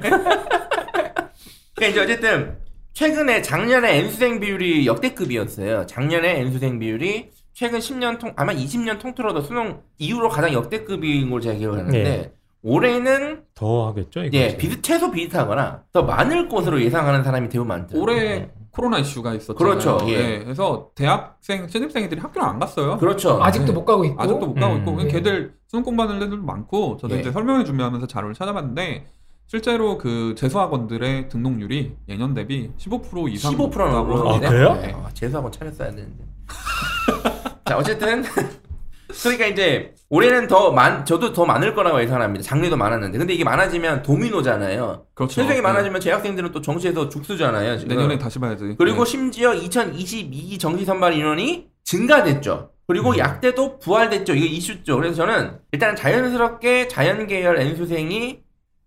[1.74, 2.58] 그러니까 이제 어쨌든
[2.92, 5.86] 최근에 작년에 N수생 비율이 역대급이었어요.
[5.86, 11.58] 작년에 N수생 비율이 최근 10년 통 아마 20년 통틀어도 수능 이후로 가장 역대급인 걸 제가
[11.58, 12.32] 기억하는데 네.
[12.62, 14.36] 올해는 더 하겠죠 이거.
[14.36, 18.00] 예 비슷 최소 비슷하거나 더 많을 것으로 예상하는 사람이 대우 많죠.
[18.00, 19.58] 올해 코로나 이슈가 있었잖아요.
[19.58, 20.16] 그렇죠, 예.
[20.16, 22.96] 네, 그래서 대학생 신입생들이 학교를 안 갔어요.
[22.96, 23.42] 그렇죠.
[23.42, 24.80] 아직도 못 가고 있고 아직도 못 가고 음.
[24.80, 25.08] 있고 네.
[25.08, 27.20] 걔들 수능 공부하는 애들도 많고 저도 예.
[27.20, 29.06] 이제 설명회 준비하면서 자료를 찾아봤는데
[29.46, 34.46] 실제로 그 재수학원들의 등록률이 예년 대비 15% 이상 15%라고 높다고 그러는데.
[34.46, 34.74] 아, 그래요?
[34.74, 34.92] 네.
[34.94, 36.24] 아, 재수학원 차렸어야 되는데.
[37.66, 38.24] 자, 어쨌든
[39.22, 42.42] 그러니까 이제 올해는 더 많, 저도 더 많을 거라고 예상합니다.
[42.42, 43.18] 장르도 많았는데.
[43.18, 45.06] 근데 이게 많아지면 도미노잖아요.
[45.14, 45.34] 그렇죠.
[45.34, 45.60] 실력이 네.
[45.60, 47.78] 많아지면 재학생들은 또 정시에서 죽수잖아요.
[47.78, 47.94] 지금.
[47.94, 48.74] 내년에 다시 봐야지.
[48.78, 49.10] 그리고 네.
[49.10, 52.70] 심지어 2022 정시 선발 인원이 증가됐죠.
[52.86, 53.18] 그리고 음.
[53.18, 54.34] 약대도 부활됐죠.
[54.34, 54.96] 이거 이슈죠.
[54.96, 58.41] 그래서 저는 일단 자연스럽게 자연계열 N수생이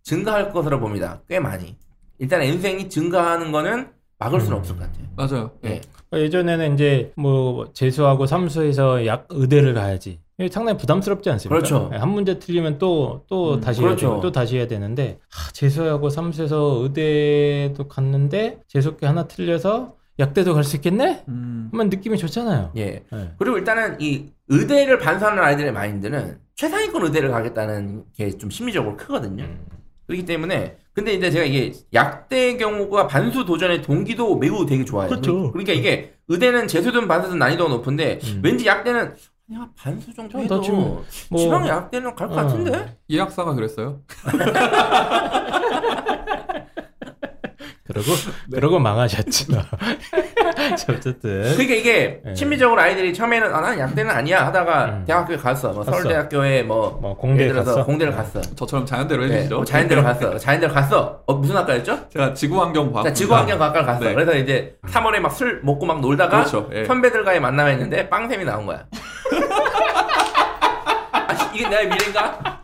[0.10, 1.22] 증가할 것으로 봅니다.
[1.28, 1.76] 꽤 많이.
[2.20, 3.90] 일단 N수생이 증가하는 거는
[4.20, 4.60] 막을 수는 음.
[4.60, 5.08] 없을 것 같아요.
[5.18, 5.52] 맞아요.
[5.66, 5.82] 예.
[6.14, 10.22] 예전에는 이제 뭐 재수하고 삼수에서 약 의대를 가야지.
[10.52, 11.56] 상당히 부담스럽지 않습니까?
[11.56, 11.90] 그렇죠.
[11.94, 14.06] 한 문제 틀리면 또 또 음, 다시 그렇죠.
[14.06, 20.54] 해야 되고 또 다시 해야 되는데 아, 재수하고 삼수에서 의대도 갔는데 재수학기 하나 틀려서 약대도
[20.54, 21.24] 갈 수 있겠네?
[21.28, 21.70] 음.
[21.72, 22.72] 하면 느낌이 좋잖아요.
[22.78, 23.04] 예.
[23.12, 23.34] 네.
[23.38, 29.44] 그리고 일단은 이 의대를 반수하는 아이들의 마인드는 최상위권 의대를 가겠다는 게 좀 심리적으로 크거든요.
[29.44, 29.66] 음.
[30.08, 35.10] 그렇기 때문에 근데 이제 제가 이게 약대 경우가 반수 도전의 동기도 매우 되게 좋아요.
[35.10, 35.52] 그렇죠.
[35.52, 38.42] 그러니까 이게 의대는 재수든 반수든 난이도가 높은데 음.
[38.44, 39.16] 왠지 약대는
[39.54, 40.80] 야 반수 정도 좀 해도 더 지금
[41.30, 42.42] 뭐- 지방 약대는 갈것 어.
[42.42, 42.98] 같은데.
[43.08, 44.02] 이학사가 그랬어요.
[47.84, 48.08] 그러고
[48.52, 49.54] 그러고 망하셨죠.
[50.76, 52.36] 자, 어쨌든 그러니까 이게 네.
[52.36, 55.04] 심리적으로 아이들이 처음에는 아, 난 약대는 아니야 하다가 음.
[55.06, 55.70] 대학교에 갔어.
[55.70, 55.92] 뭐 갔어.
[55.98, 57.84] 서울대학교에 뭐 뭐 공대 갔어.
[57.84, 58.42] 공대를 갔어.
[58.42, 59.56] 저처럼 자연대로 네, 해주시죠.
[59.58, 60.38] 뭐 자연대로 갔어.
[60.38, 61.22] 자연대로 갔어.
[61.26, 62.10] 어 무슨 학과였죠?
[62.10, 63.06] 제가 지구환경과학.
[63.08, 64.00] 자, 지구환경학과를 갔어.
[64.06, 64.14] 네.
[64.14, 66.70] 그래서 이제 3월에 막 술 먹고 막 놀다가 그렇죠.
[66.74, 66.86] 예.
[66.86, 68.86] 선배들과의 만남했는데 빵샘이 나온 거야.
[71.12, 72.55] 아, 이게 나의 미래인가?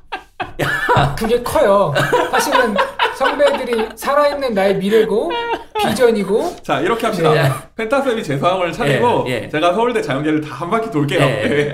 [1.18, 1.94] 그게 커요.
[2.32, 2.76] 사실은
[3.18, 5.32] 선배들이 살아있는 나의 미래고
[5.78, 7.32] 비전이고 자 이렇게 합시다.
[7.34, 7.50] 네.
[7.76, 9.50] 펜타쌤이 재수학원을 차리고 예, 예.
[9.50, 11.20] 제가 서울대 자연계를 다 한 바퀴 돌게요.
[11.20, 11.44] 예.
[11.44, 11.74] 예.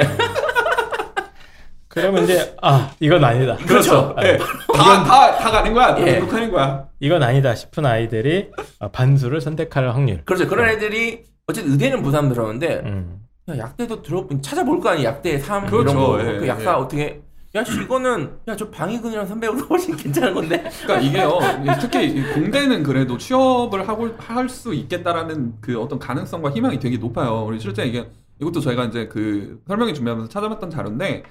[1.87, 3.55] 그러면 이제 아 이건 아니다.
[3.67, 4.13] 그렇죠.
[4.17, 4.37] 아, 예.
[4.73, 5.95] 다다다 가는 거야.
[5.95, 6.19] 다 예.
[6.19, 6.85] 등록하는 거야.
[6.99, 10.21] 이건 아니다 싶은 아이들이 아, 반수를 선택할 확률.
[10.25, 10.47] 그렇죠.
[10.47, 13.19] 그런 애들이 어쨌든 의대는 부담스러운데 음.
[13.49, 15.09] 야, 약대도 들어 찾아볼 거 아니야.
[15.09, 15.89] 약대 3 그렇죠.
[15.91, 16.19] 이런 거.
[16.19, 16.75] 예, 그 약사 예.
[16.75, 17.21] 어떻게
[17.55, 20.69] 야, 씨, 이거는 야, 저 방위근이랑 선배보다 훨씬 괜찮은 건데.
[20.83, 21.39] 그러니까 이게요.
[21.79, 27.45] 특히 이 공대는 그래도 취업을 하고 할 수 있겠다라는 그 어떤 가능성과 희망이 되게 높아요.
[27.47, 31.23] 우리 실제 이게 이것도 저희가 이제 그 설명회 준비하면서 찾아봤던 자료인데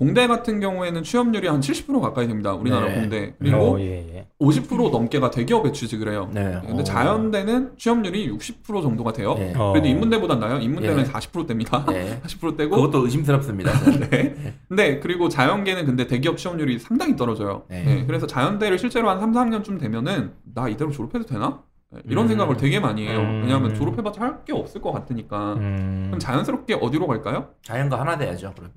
[0.00, 2.54] 공대 같은 경우에는 취업률이 한 70% 가까이 됩니다.
[2.54, 2.94] 우리나라 네.
[2.94, 3.34] 공대.
[3.38, 4.26] 그리고 어, 예, 예.
[4.40, 6.30] 50% 넘게가 대기업에 취직을 해요.
[6.32, 6.58] 네.
[6.66, 6.84] 근데 어.
[6.84, 9.34] 자연대는 취업률이 60% 정도가 돼요.
[9.34, 9.52] 네.
[9.54, 9.72] 어.
[9.72, 10.58] 그래도 인문대보단 나요.
[10.58, 11.04] 인문대는 예.
[11.04, 11.84] 40%대입니다.
[11.84, 12.18] 네.
[12.24, 13.72] 40%대고 그것도 의심스럽습니다.
[14.08, 14.54] 네.
[14.68, 17.64] 근데 그리고 자연계는 근데 대기업 취업률이 상당히 떨어져요.
[17.68, 17.84] 네.
[17.84, 21.60] 네, 그래서 자연대를 실제로 한 3, 4학년쯤 되면은 나 이대로 졸업해도 되나?
[21.90, 22.28] 네, 이런 음.
[22.28, 23.18] 생각을 되게 많이 해요.
[23.20, 23.42] 음.
[23.42, 25.54] 왜냐하면 졸업해봤자 할 게 없을 것 같으니까.
[25.58, 27.48] 음, 그럼 자연스럽게 어디로 갈까요?
[27.64, 28.52] 자연과 하나 돼야죠.
[28.54, 28.72] 그러면.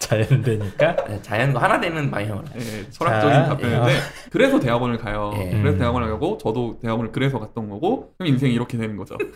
[0.00, 0.96] 자연되니까.
[1.06, 2.44] 네, 자연과 하나 되는 방향으로.
[2.56, 3.92] 예, 철학적인 자, 답변인데
[4.32, 5.32] 그래서 대학원을 가요.
[5.36, 5.50] 예.
[5.50, 5.78] 그래서 음.
[5.78, 9.16] 대학원을 가고 저도 대학원을 그래서 갔던 거고 그럼 인생이 이렇게 되는 거죠.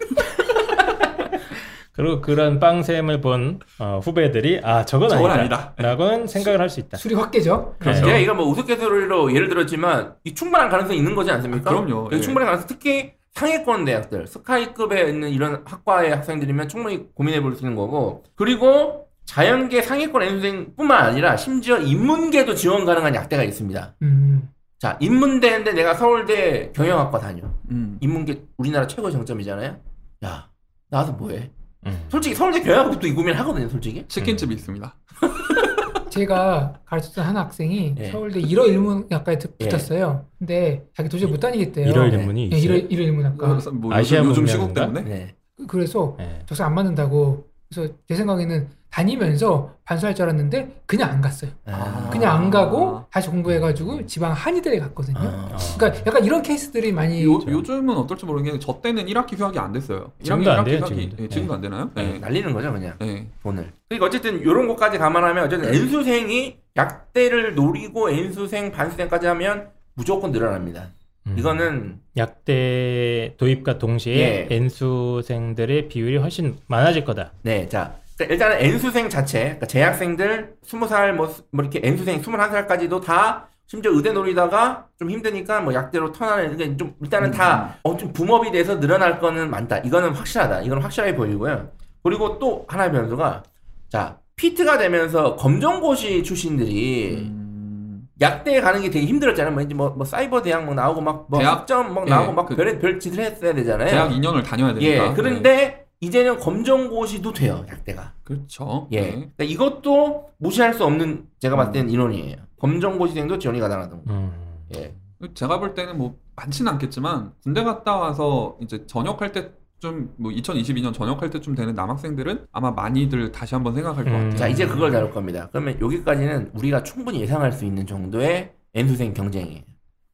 [1.92, 5.74] 그리고 그런 빵샘을 본 어, 후배들이 아 저건, 저건 아니다.
[5.76, 6.96] 라고는 생각을 할 수 있다.
[6.96, 7.76] 술이 확 깨죠.
[7.78, 8.04] 그렇죠.
[8.04, 11.70] 제가 이거 뭐 우스갯소리로 예를 들었지만 이 충분한 가능성이 있는 거지 않습니까?
[11.70, 12.08] 아, 그럼요.
[12.12, 12.20] 예.
[12.20, 17.76] 충분한 가능성 특히 상위권 대학들 스카이급에 있는 이런 학과의 학생들이면 충분히 고민해 볼 수 있는
[17.76, 23.96] 거고 그리고 자연계 상위권 N수생뿐만 아니라 심지어 인문계도 지원 가능한 약대가 있습니다.
[24.02, 24.48] 음.
[24.78, 27.42] 자 인문대인데 내가 서울대 경영학과 다녀.
[27.70, 27.98] 음.
[28.00, 29.76] 인문계 우리나라 최고의 정점이잖아요.
[30.24, 30.48] 야
[30.90, 31.50] 나와서 뭐해?
[31.86, 32.04] 음.
[32.08, 33.68] 솔직히 서울대 경영학부도 이 고민 하거든요.
[33.68, 34.94] 솔직히 치킨집이 있습니다.
[36.10, 38.10] 제가 가르쳤던 한 학생이 예.
[38.12, 39.68] 서울대 1호 일문학과에 드- 예.
[39.68, 40.26] 붙었어요.
[40.38, 41.88] 근데 자기 도저히 못 다니겠대요.
[41.88, 42.18] 일월 네.
[42.20, 42.78] 인문이 예, 있어요.
[42.78, 43.70] 1호, 1호 일문학과.
[43.72, 44.46] 뭐 아시아 요즘?
[44.46, 45.34] 시국 때문에 네.
[45.66, 46.40] 그래서 네.
[46.46, 47.48] 적성 안 맞는다고.
[47.68, 51.50] 그래서 제 생각에는 다니면서 반수할 줄 알았는데 그냥 안 갔어요.
[51.66, 52.08] 아.
[52.12, 55.18] 그냥 안 가고 다시 공부해가지고 지방 한의대에 갔거든요.
[55.18, 55.56] 아.
[55.76, 60.12] 그러니까 약간 이런 케이스들이 많이 요, 요즘은 어떨지 모르겠는데 저 때는 1학기 휴학이 안 됐어요.
[60.22, 61.24] 지금도 1학기 안 돼요, 휴학이 지금도.
[61.24, 61.90] 예, 지금도 안 되나요?
[61.96, 62.18] 네, 네.
[62.20, 63.26] 날리는 거죠 그냥 네.
[63.42, 63.72] 돈을.
[63.88, 70.90] 그러니까 어쨌든 이런 것까지 감안하면 어쨌든 N수생이 약대를 노리고 N수생 반수생까지 하면 무조건 늘어납니다.
[71.26, 71.34] 음.
[71.36, 74.54] 이거는 약대 도입과 동시에 예.
[74.54, 77.32] N수생들의 비율이 훨씬 많아질 거다.
[77.42, 83.02] 네, 자 그러니까 일단은 N수생 자체, 그러니까 재학생들 20살 뭐, 스- 뭐 이렇게 N수생 21살까지도
[83.02, 88.12] 다 심지어 의대 노리다가 좀 힘드니까 뭐 약대로 턴하는 게 좀 일단은 다 어, 좀
[88.12, 89.78] 붐업이 돼서 늘어날 거는 많다.
[89.78, 90.62] 이거는 확실하다.
[90.62, 91.70] 이건 확실하게 보이고요.
[92.02, 93.42] 그리고 또 하나의 변수가
[93.88, 99.52] 자 피트가 되면서 검정고시 출신들이 음, 약대에 가는 게 되게 힘들었잖아요.
[99.54, 101.60] 뭐 이제 뭐, 뭐 사이버 대학 뭐 나오고 막뭐 대학?
[101.60, 103.88] 학점 막 예, 나오고 막 그- 별의 별 짓을 했어야 되잖아요.
[103.90, 104.92] 대학 2년을 다녀야 되니까.
[104.92, 105.12] 예, 네.
[105.16, 107.64] 그런데 이제는 검정고시도 돼요.
[107.68, 108.12] 약대가.
[108.22, 108.88] 그렇죠.
[108.92, 109.00] 예.
[109.00, 109.10] 네.
[109.10, 112.36] 그러니까 이것도 무시할 수 없는 제가 봤을 때는 인원이에요.
[112.58, 114.12] 검정고시생도 지원이 가능하던 거.
[114.12, 114.32] 음.
[114.76, 114.94] 예.
[115.34, 119.50] 제가 볼 때는 뭐 많지는 않겠지만 군대 갔다 와서 이제 전역할 때
[119.84, 124.14] 좀 뭐 2022년 전역할 때쯤 되는 남학생들은 아마 많이들 다시 한번 생각할 것 음.
[124.16, 124.36] 같아요.
[124.36, 125.48] 자, 이제 그걸 다룰 겁니다.
[125.52, 129.62] 그러면 여기까지는 우리가 충분히 예상할 수 있는 정도의 N수생 경쟁이에요.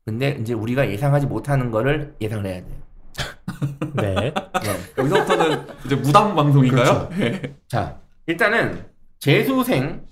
[0.05, 2.75] 근데 이제 우리가 예상하지 못하는 거를 예상을 해야 돼요.
[3.95, 4.15] 네.
[4.15, 4.33] 네.
[4.99, 7.09] 여기서부터는 이제 무당 방송인가요?
[7.09, 7.55] 그렇죠.
[7.69, 8.85] 자, 일단은
[9.19, 10.03] 재수생,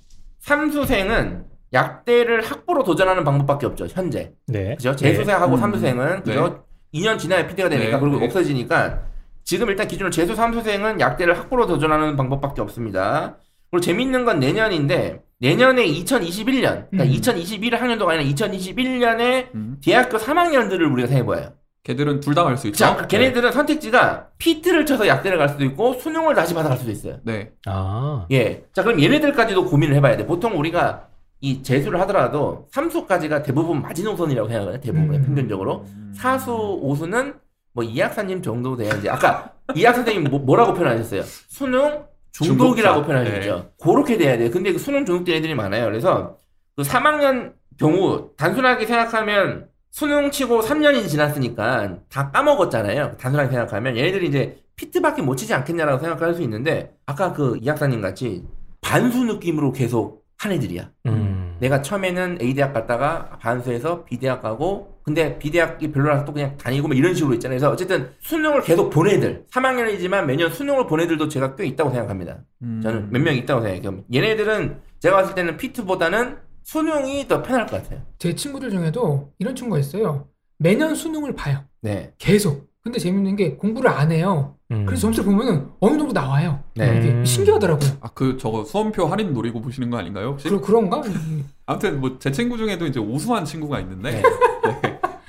[0.40, 3.86] 삼수생은 약대를 학부로 도전하는 방법밖에 없죠.
[3.88, 4.32] 현재.
[4.46, 4.74] 네.
[4.76, 4.94] 그죠?
[4.96, 5.60] 재수생하고 음.
[5.60, 6.64] 삼수생은 그죠?
[6.94, 8.24] 2년 지나야 PT가 되니까 네, 그리고 네.
[8.24, 9.02] 없어지니까
[9.44, 13.36] 지금 일단 기준으로 재수 삼수생은 약대를 학부로 도전하는 방법밖에 없습니다.
[13.70, 17.06] 그리고 재밌는 건 내년인데 내년에 2021년, 그러니까 음.
[17.10, 19.78] 2021 학년도가 아니라 2021년에 음.
[19.84, 21.52] 대학교 3학년들을 우리가 생각해봐요.
[21.88, 22.76] 걔들은 둘 다 갈 수 있죠.
[22.78, 27.16] 자, 그 걔네들은 선택지가 PT를 쳐서 약대를 갈 수도 있고 수능을 다시 받아갈 수도 있어요.
[27.24, 27.50] 네.
[27.66, 28.26] 아.
[28.30, 28.64] 예.
[28.74, 30.26] 자, 그럼 얘네들까지도 고민을 해봐야 돼.
[30.26, 31.08] 보통 우리가
[31.40, 34.82] 이 재수를 하더라도 삼수까지가 대부분 마지노선이라고 생각하거든요.
[34.82, 35.22] 대부분 음.
[35.24, 35.86] 평균적으로.
[36.14, 37.34] 사수, 오수는
[37.72, 39.08] 뭐 이학사님 정도 돼야지.
[39.08, 41.22] 아까 이학 선생님 뭐, 뭐라고 표현하셨어요?
[41.22, 43.24] 수능 중독이라고 중독자.
[43.24, 43.70] 표현하셨죠.
[43.82, 44.50] 그렇게 돼야 돼요.
[44.50, 45.84] 근데 그 수능 중독된 애들이 많아요.
[45.86, 46.36] 그래서
[46.76, 53.16] 그 3학년 경우 단순하게 생각하면 수능 치고 3년이 지났으니까 다 까먹었잖아요.
[53.18, 58.44] 단순하게 생각하면 얘네들이 이제 피트밖에 못 치지 않겠냐라고 생각할 수 있는데 아까 그 이학사님 같이
[58.80, 60.88] 반수 느낌으로 계속 한 애들이야.
[61.06, 61.56] 음.
[61.58, 67.12] 내가 처음에는 A대학 갔다가 반수해서 B대학 가고 근데 B대학이 별로라서 또 그냥 다니고 뭐 이런
[67.14, 67.58] 식으로 있잖아요.
[67.58, 72.38] 그래서 어쨌든 수능을 계속 본 애들 3학년이지만 매년 수능을 본 애들도 제가 꽤 있다고 생각합니다.
[72.62, 72.80] 음.
[72.82, 74.04] 저는 몇 명 있다고 생각해요.
[74.14, 76.36] 얘네들은 제가 봤을 때는 피트보다는
[76.72, 78.02] 수능이 더 편할 것 같아요.
[78.18, 80.28] 제 친구들 중에도 이런 친구가 있어요.
[80.58, 81.60] 매년 수능을 봐요.
[81.80, 82.12] 네.
[82.18, 82.68] 계속.
[82.84, 84.56] 근데 재밌는 게 공부를 안 해요.
[84.70, 84.84] 음.
[84.84, 86.62] 그래서 점수를 보면은 어느 정도 나와요.
[86.76, 86.98] 네.
[86.98, 87.24] 이게 음.
[87.24, 87.90] 신기하더라고요.
[88.02, 90.50] 아, 그 저거 수험표 할인 노리고 보시는 거 아닌가요, 혹시?
[90.50, 91.02] 그, 그런가?
[91.64, 94.22] 아무튼 뭐 제 친구 중에도 이제 오수한 친구가 있는데 네.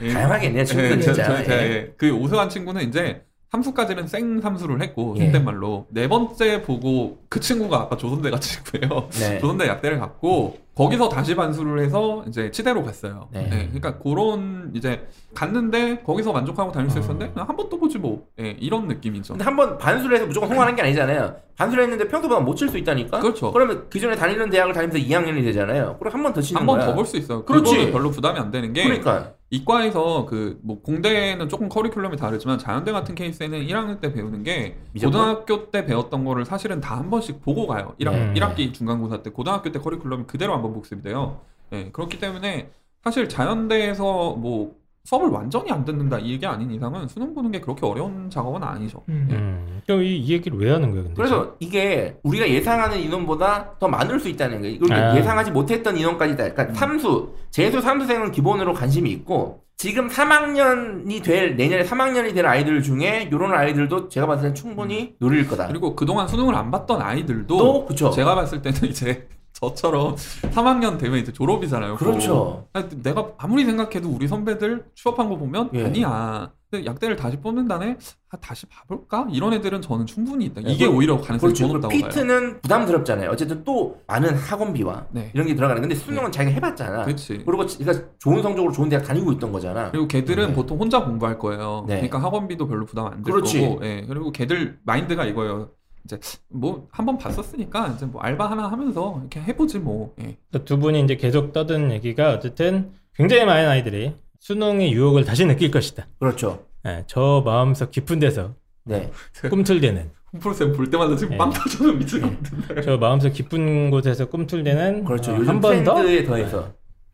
[0.10, 0.14] 예.
[0.14, 0.66] 다양하겠네요.
[0.66, 1.24] 친구들 예, 저- 진짜.
[1.38, 1.58] 저- 저- 예.
[1.72, 1.94] 예.
[1.96, 5.26] 그 오수한 친구는 이제 삼수까지는 생 삼수를 했고 예.
[5.26, 9.10] 속된 말로 네 번째 보고 그 친구가 아까 조선대 가 친구예요.
[9.20, 9.40] 네.
[9.42, 13.28] 조선대 약대를 갔고 거기서 다시 반수를 해서 이제 치대로 갔어요.
[13.32, 13.50] 네.
[13.52, 17.02] 예, 그러니까 그런 이제 갔는데 거기서 만족하고 다닐 수 어.
[17.02, 19.34] 있었는데 그냥 한번 또 보지 뭐 예, 이런 느낌이죠.
[19.34, 21.36] 근데 한 번 반수를 해서 무조건 통과하는 게 아니잖아요.
[21.58, 23.20] 반수를 했는데 평소보다 못 칠 수 있다니까?
[23.20, 23.52] 그렇죠.
[23.52, 25.98] 그러면 기존에 다니는 대학을 다니면서 2학년이 되잖아요.
[26.00, 26.88] 그럼 한 번 더 치는 한번 거야.
[26.88, 27.44] 더볼 수 있어요.
[27.44, 27.92] 그렇지.
[27.92, 29.34] 별로 부담이 안 되는 게 그러니까.
[29.52, 34.78] 이과에서 그 뭐 공대는 조금 커리큘럼이 다르지만 자연대 같은 케이스에는 1학년 때 배우는 게?
[35.02, 37.96] 고등학교 때 배웠던 거를 사실은 다 한 번씩 보고 가요.
[38.00, 38.34] 1학, 네.
[38.36, 41.42] 1학기 중간고사 때 고등학교 때 커리큘럼이 그대로 한번 복습이 돼요.
[41.72, 42.70] 예, 그렇기 때문에
[43.04, 44.76] 사실 자연대에서 뭐
[45.10, 49.02] 수업을 완전히 안 듣는다 이게 아닌 이상은 수능 보는 게 그렇게 어려운 작업은 아니죠.
[49.10, 49.28] 음.
[49.32, 49.82] 음.
[49.88, 51.16] 그럼 이, 이 얘기를 왜 하는 거예요, 근데?
[51.16, 54.76] 그래서 이게 우리가 예상하는 인원보다 더 많을 수 있다는 거예요.
[54.76, 55.18] 이걸 아.
[55.18, 56.44] 예상하지 못했던 인원까지 다.
[56.54, 56.74] 그러니까 음.
[56.76, 63.52] 삼수, 재수 삼수생은 기본으로 관심이 있고 지금 3학년이 될 내년에 3학년이 될 아이들 중에 이런
[63.52, 65.68] 아이들도 제가 봤을 땐 충분히 노릴 거다.
[65.68, 68.12] 그리고 그동안 수능을 안 봤던 아이들도 또 그렇죠.
[68.12, 69.28] 제가 봤을 때는 이제
[69.60, 71.96] 저처럼 3학년 되면 이제 졸업이잖아요.
[71.96, 72.68] 그렇죠.
[72.74, 75.86] 아니, 내가 아무리 생각해도 우리 선배들 취업한 거 보면 예.
[75.86, 76.52] 아니야.
[76.72, 77.98] 근데 약대를 다시 뽑는다네.
[78.30, 79.28] 아, 다시 봐볼까?
[79.32, 80.62] 이런 애들은 저는 충분히 있다.
[80.62, 81.68] 네, 이게 그- 오히려 가능성이 그렇죠.
[81.68, 82.10] 더 높다고 봐요.
[82.10, 83.32] 피트는 부담스럽잖아요.
[83.32, 85.32] 어쨌든 또 많은 학원비와 네.
[85.34, 87.06] 이런 게 들어가는 건데 수능은 자기가 해봤잖아.
[87.06, 87.42] 그렇지.
[87.44, 89.90] 그리고 그러니까 좋은 성적으로 좋은 대학 다니고 있던 거잖아.
[89.90, 90.54] 그리고 걔들은 네.
[90.54, 91.86] 보통 혼자 공부할 거예요.
[91.88, 91.96] 네.
[91.96, 93.62] 그러니까 학원비도 별로 부담 안될 그렇지.
[93.62, 93.84] 거고.
[93.84, 94.06] 예.
[94.08, 95.72] 그리고 걔들 마인드가 이거예요.
[96.06, 96.20] 이제
[96.50, 100.14] 뭐 한 번 봤었으니까 이제 뭐 알바 하나 하면서 이렇게 해보지 뭐.
[100.22, 100.38] 예.
[100.66, 106.08] 두 분이 이제 계속 떠든 얘기가 어쨌든 굉장히 많은 아이들이 수능의 유혹을 다시 느낄 것이다.
[106.20, 106.66] 그렇죠.
[106.88, 108.54] 예, 저 마음속 깊은 데서
[108.86, 109.12] 네.
[109.50, 111.38] 꿈틀대는 홈프로쌤 볼 때마다 지금 예.
[111.38, 112.82] 빵 터져서 같은데.
[112.82, 115.32] 저 마음속 깊은 곳에서 꿈틀대는 그렇죠.
[115.32, 115.96] 어, 요즘 한번 더?
[115.96, 116.72] 트렌드에 더해서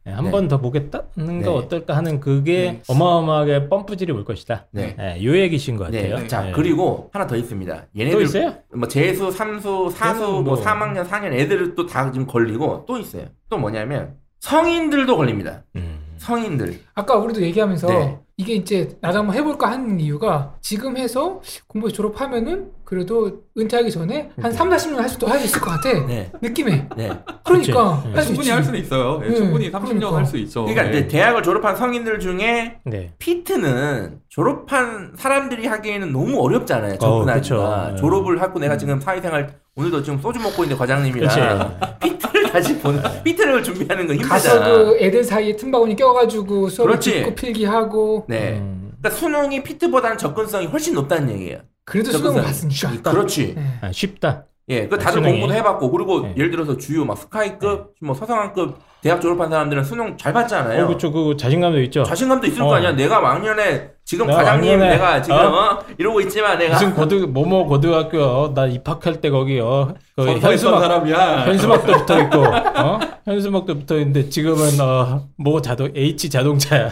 [0.07, 0.31] 한 네.
[0.31, 1.57] 번더 보겠다는 거 네.
[1.57, 4.67] 어떨까 하는 그게 어마어마하게 pom프질이 올 것이다.
[4.71, 4.95] 네.
[4.99, 6.09] 예, 요 얘기신 것 네.
[6.09, 6.27] 같아요.
[6.27, 6.51] 자 예.
[6.51, 7.75] 그리고 하나 더 있습니다.
[7.75, 8.53] 또 얘네들 있어요?
[8.75, 13.25] 뭐 재수, 삼수, 사수, 뭐 뭐- 3학년, 4학년 애들은 또다 지금 걸리고 또 있어요.
[13.49, 15.63] 또 뭐냐면 성인들도 걸립니다.
[15.75, 15.99] 음.
[16.17, 16.79] 성인들.
[16.93, 18.19] 아까 우리도 얘기하면서 네.
[18.37, 24.51] 이게 이제 나도 한번 해볼까 하는 이유가 지금 해서 공부 졸업하면은 그래도 은퇴하기 전에 한
[24.51, 24.57] 네.
[24.57, 26.05] 3, 40년 할 수도 할 수 있을 것 같아.
[26.05, 26.31] 네.
[26.41, 26.89] 느낌에.
[26.97, 27.09] 네.
[27.45, 28.13] 그러니까 그치.
[28.13, 28.49] 할수 충분히.
[28.49, 29.21] 할 수는 있어요.
[29.23, 30.17] 예, 네, 충분히 30년 그러니까.
[30.17, 30.65] 할수 있죠.
[30.65, 30.89] 그러니까 예.
[30.89, 33.13] 이제 대학을 졸업한 성인들 중에 네.
[33.19, 36.95] 피트는 졸업한 사람들이 하기에는 너무 어렵잖아요.
[36.95, 37.91] 어, 접근하기가.
[37.91, 37.95] 네.
[38.01, 41.79] 졸업을 하고 내가 지금 사회생활 오늘도 지금 소주 먹고 있는데 과장님이랑.
[41.99, 44.65] 피트를 다시 보는 피트를 준비하는 건 힘들잖아.
[44.69, 46.97] 그 애들 사이에 틈바구니 껴가지고 수업.
[46.99, 48.53] 듣고 필기하고 네.
[48.57, 48.93] 음.
[49.01, 51.59] 그러니까 수능이 피트보다는 접근성이 훨씬 높다는 얘기예요.
[51.83, 53.11] 그래도 수능을 봤으니까.
[53.11, 53.53] 그렇지.
[53.55, 53.63] 네.
[53.81, 54.45] 아, 쉽다.
[54.69, 55.33] 예, 그 다들 수능이.
[55.41, 56.33] 공부도 해봤고 그리고 네.
[56.37, 60.85] 예를 들어서 주요 막 스카이급, 뭐 서성한급 대학 졸업한 사람들은 수능 잘 봤잖아요.
[60.85, 61.11] 어, 그쵸.
[61.11, 62.03] 그 자신감도 있죠.
[62.05, 62.65] 자신감도 있을 어.
[62.65, 62.91] 거 아니야.
[62.93, 65.41] 내가 왕년에 지금 내가 과장님 왕년에, 내가 지금 어?
[65.41, 65.79] 어?
[65.99, 69.93] 이러고 있지만 내가 무슨 고등 뭐뭐 고등학교 어, 나 입학할 때 거기요.
[70.15, 71.45] 그 선서했던 현수막 사람이야.
[71.45, 72.99] 현수막도 붙어 있고, 어?
[73.25, 76.89] 현수막도 붙어 있는데 지금은 어, 뭐 자동 H 자동차야.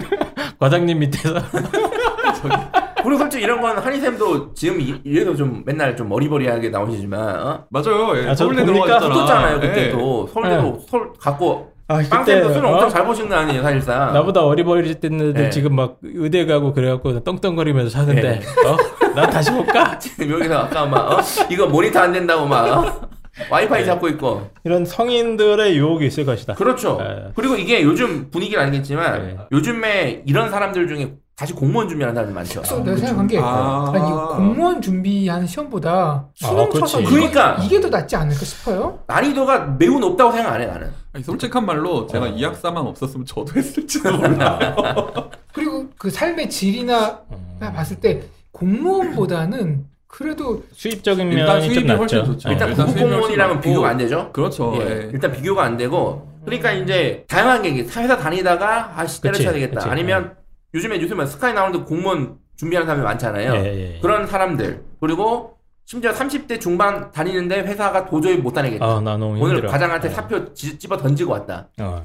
[0.58, 1.34] 과장님 밑에서.
[3.02, 7.64] 그리고 솔직히 이런 건 한희쌤도 지금 이- 이래도 좀 맨날 좀 머리버리하게 나오시지만 어?
[7.70, 8.16] 맞아요.
[8.16, 9.14] 예, 아, 저 서울대 보니까 들어가셨잖아.
[9.14, 9.60] 붙었잖아요 예.
[9.68, 10.78] 그때도 서울대도 네.
[10.88, 12.72] 서울 갖고 아, 빵쌤도 수능 어?
[12.74, 14.12] 엄청 잘 보신 거 아니에요 사실상.
[14.12, 15.50] 나보다 어리버리 때들 네.
[15.50, 18.40] 지금 막 의대 가고 그래갖고 떵떵거리면서 사는데, 네.
[18.68, 18.76] 어?
[19.14, 19.98] 나 다시 볼까?
[19.98, 21.20] 지금 여기서 아까 막 어?
[21.50, 23.10] 이거 모니터 안 된다고 막 어?
[23.50, 23.86] 와이파이 네.
[23.86, 24.48] 잡고 있고.
[24.64, 26.54] 이런 성인들의 유혹이 있을 것이다.
[26.54, 26.98] 그렇죠.
[27.00, 27.30] 네.
[27.34, 29.36] 그리고 이게 요즘 분위기는 알겠지만 네.
[29.50, 32.60] 요즘에 이런 사람들 중에 다시 공무원 준비하는 사람들 많죠.
[32.60, 33.90] 그래서 내가 생각한 게 아.
[33.94, 36.80] 아니 이거 공무원 준비하는 시험보다 수능 그치.
[36.80, 37.56] 쳐서 이거, 그러니까.
[37.62, 38.98] 이게 더 낫지 않을까 싶어요.
[39.06, 40.90] 난이도가 매우 높다고 생각 안 해 나는.
[41.14, 42.28] 아니, 솔직한 말로 제가 어.
[42.28, 44.76] 이 학사만 없었으면 저도 했을지도 몰라요.
[45.54, 47.58] 그리고 그 삶의 질이나 음.
[47.74, 48.20] 봤을 때
[48.52, 52.32] 공무원보다는 그래도 수입적인 면이 좀 수입이 훨씬 낫죠.
[52.32, 52.48] 좋죠.
[52.50, 52.52] 어.
[52.52, 53.88] 일단 일단 훨씬 비교가.
[53.88, 54.30] 안 되죠.
[54.34, 54.74] 그렇죠.
[54.76, 55.10] 예, 예.
[55.10, 57.70] 일단 비교가 안 되고 그러니까 이제 다양한 게.
[57.82, 59.76] 회사 다니다가 아씨 때려쳐야 되겠다.
[59.76, 59.88] 그치.
[59.88, 60.34] 아니면
[60.74, 63.54] 요즘에 요즘에 스카이 나오는데 공무원 준비하는 사람이 많잖아요.
[63.54, 63.98] 예, 예.
[64.00, 65.56] 그런 사람들 그리고
[65.86, 68.84] 심지어 30대 중반 다니는데 회사가 도저히 못 다니겠다.
[68.84, 69.70] 아, 나 너무 오늘 힘들어.
[69.70, 70.10] 과장한테 어.
[70.12, 71.68] 사표 지- 집어 던지고 왔다.
[71.80, 72.04] 어.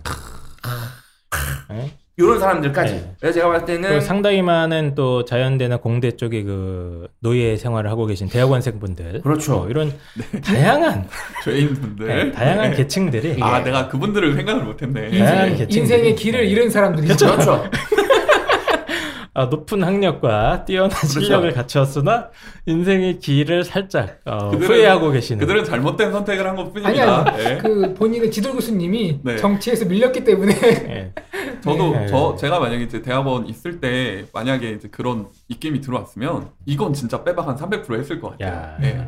[1.74, 1.92] 예?
[2.18, 2.94] 이런 사람들까지.
[2.94, 3.16] 네.
[3.20, 8.30] 그래서 제가 봤을 때는 상당히 많은 또 자연대나 공대 쪽에 그 노예 생활을 하고 계신
[8.30, 9.64] 대학원생분들, 그렇죠.
[9.64, 9.94] 어, 이런
[10.44, 11.10] 다양한
[11.44, 12.08] 죄인분들.
[12.08, 13.64] 네, 다양한 계층들이 아, 예.
[13.66, 15.12] 내가 그분들을 생각을 못했네.
[15.12, 17.26] 다양한 인생, 계층들이- 인생의 길을 잃은 사람들이죠.
[17.28, 17.70] 그렇죠.
[19.38, 22.30] 아, 높은 학력과 뛰어난 실력을 갖췄으나
[22.66, 25.40] 인생의 길을 살짝 어, 그들은- 후회하고 계시는.
[25.40, 27.34] 그들은 잘못된 선택을 한 아니 것뿐입니다.
[27.34, 27.58] 아니 예.
[27.58, 29.36] 그 본인의 지도 교수님이 네.
[29.36, 31.14] 정치에서 밀렸기 때문에 예.
[31.62, 32.08] 저도 네.
[32.08, 37.46] 저 제가 만약에 이제 대학원 있을 때 만약에 이제 그런 입김이 들어왔으면 이건 진짜 빼박
[37.48, 38.54] 한 300% 했을 것 같아요.
[38.54, 38.78] 야.
[38.84, 39.06] 예.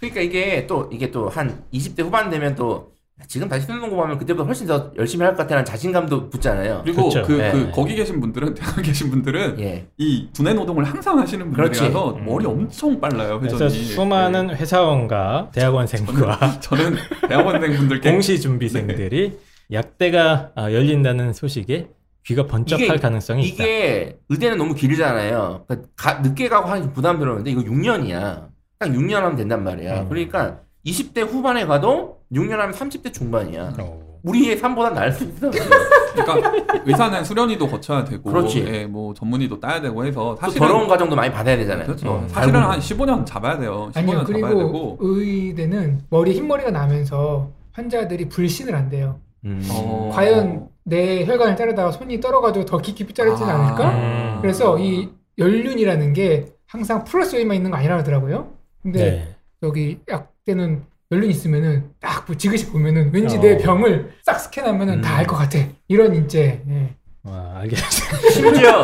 [0.00, 2.90] 그러니까 이게 또 이게 또 한 20대 후반 되면 또
[3.28, 6.82] 지금 다시 수능 공부하면 그때보다 훨씬 더 열심히 할 것 같다는 자신감도 붙잖아요.
[6.84, 7.26] 그리고 그렇죠.
[7.26, 7.52] 그, 네.
[7.52, 9.86] 그 거기 계신 분들은 대학 계신 분들은 예.
[9.98, 11.50] 이 두뇌 노동을 항상 하시는.
[11.50, 12.24] 분들이라서 음.
[12.24, 13.84] 머리 엄청 빨라요 그래서 회전이.
[13.84, 16.60] 수많은 회사원과 대학원생과 예.
[16.60, 16.96] 저는
[17.28, 19.38] 대학원생 분들께 공시 준비생들이
[19.72, 21.88] 약대가 아, 열린다는 소식에
[22.26, 23.64] 귀가 번쩍할 이게- 가능성이 있다.
[23.64, 25.64] 이게 의대는 너무 길잖아요.
[25.66, 28.48] 그러니까 가- 늦게 가고 하기 부담스러운데 이거 6년이야.
[28.78, 30.02] 딱 6년 하면 된단 말이야.
[30.02, 30.08] 음.
[30.08, 33.74] 그러니까 20대 후반에 가도 6년 하면 30대 중반이야.
[33.78, 34.10] 어.
[34.22, 35.50] 우리의 삶보다 나을 수 있어.
[35.50, 36.52] 그러니까
[36.84, 38.64] 의사는 수련의도 거쳐야 되고, 그렇지.
[38.66, 41.86] 예, 뭐 전문의도 따야 되고 해서 또 사실은 더러운 과정도 많이 받아야 되잖아요.
[41.86, 42.18] 그렇죠.
[42.18, 43.90] 음, 사실은 한 15년 잡아야 돼요.
[43.94, 44.96] 15년 아니요 잡아야 그리고 되고.
[45.00, 49.18] 의대는 머리에 흰머리가 나면서 환자들이 불신을 안 돼요.
[49.46, 49.66] 음.
[49.70, 50.10] 어.
[50.12, 53.54] 과연 내 혈관을 자르다가 손이 떨어가지고 더 깊이 자르진 아.
[53.54, 53.90] 않을까?
[53.90, 54.38] 음.
[54.42, 55.08] 그래서 이
[55.38, 58.52] 연륜이라는 게 항상 플러스 요인만 있는 거 아니라 하더라고요.
[58.82, 59.36] 근데 네.
[59.62, 60.82] 여기 약대는
[61.12, 63.40] 연륜 있으면은 딱뭐 지그시 보면은 왠지 어.
[63.40, 65.00] 내 병을 싹 스캔하면은 음.
[65.00, 65.58] 다알 것 같아.
[65.88, 66.94] 이런 이제 예.
[67.24, 68.30] 와, 알겠어요.
[68.30, 68.82] 심지어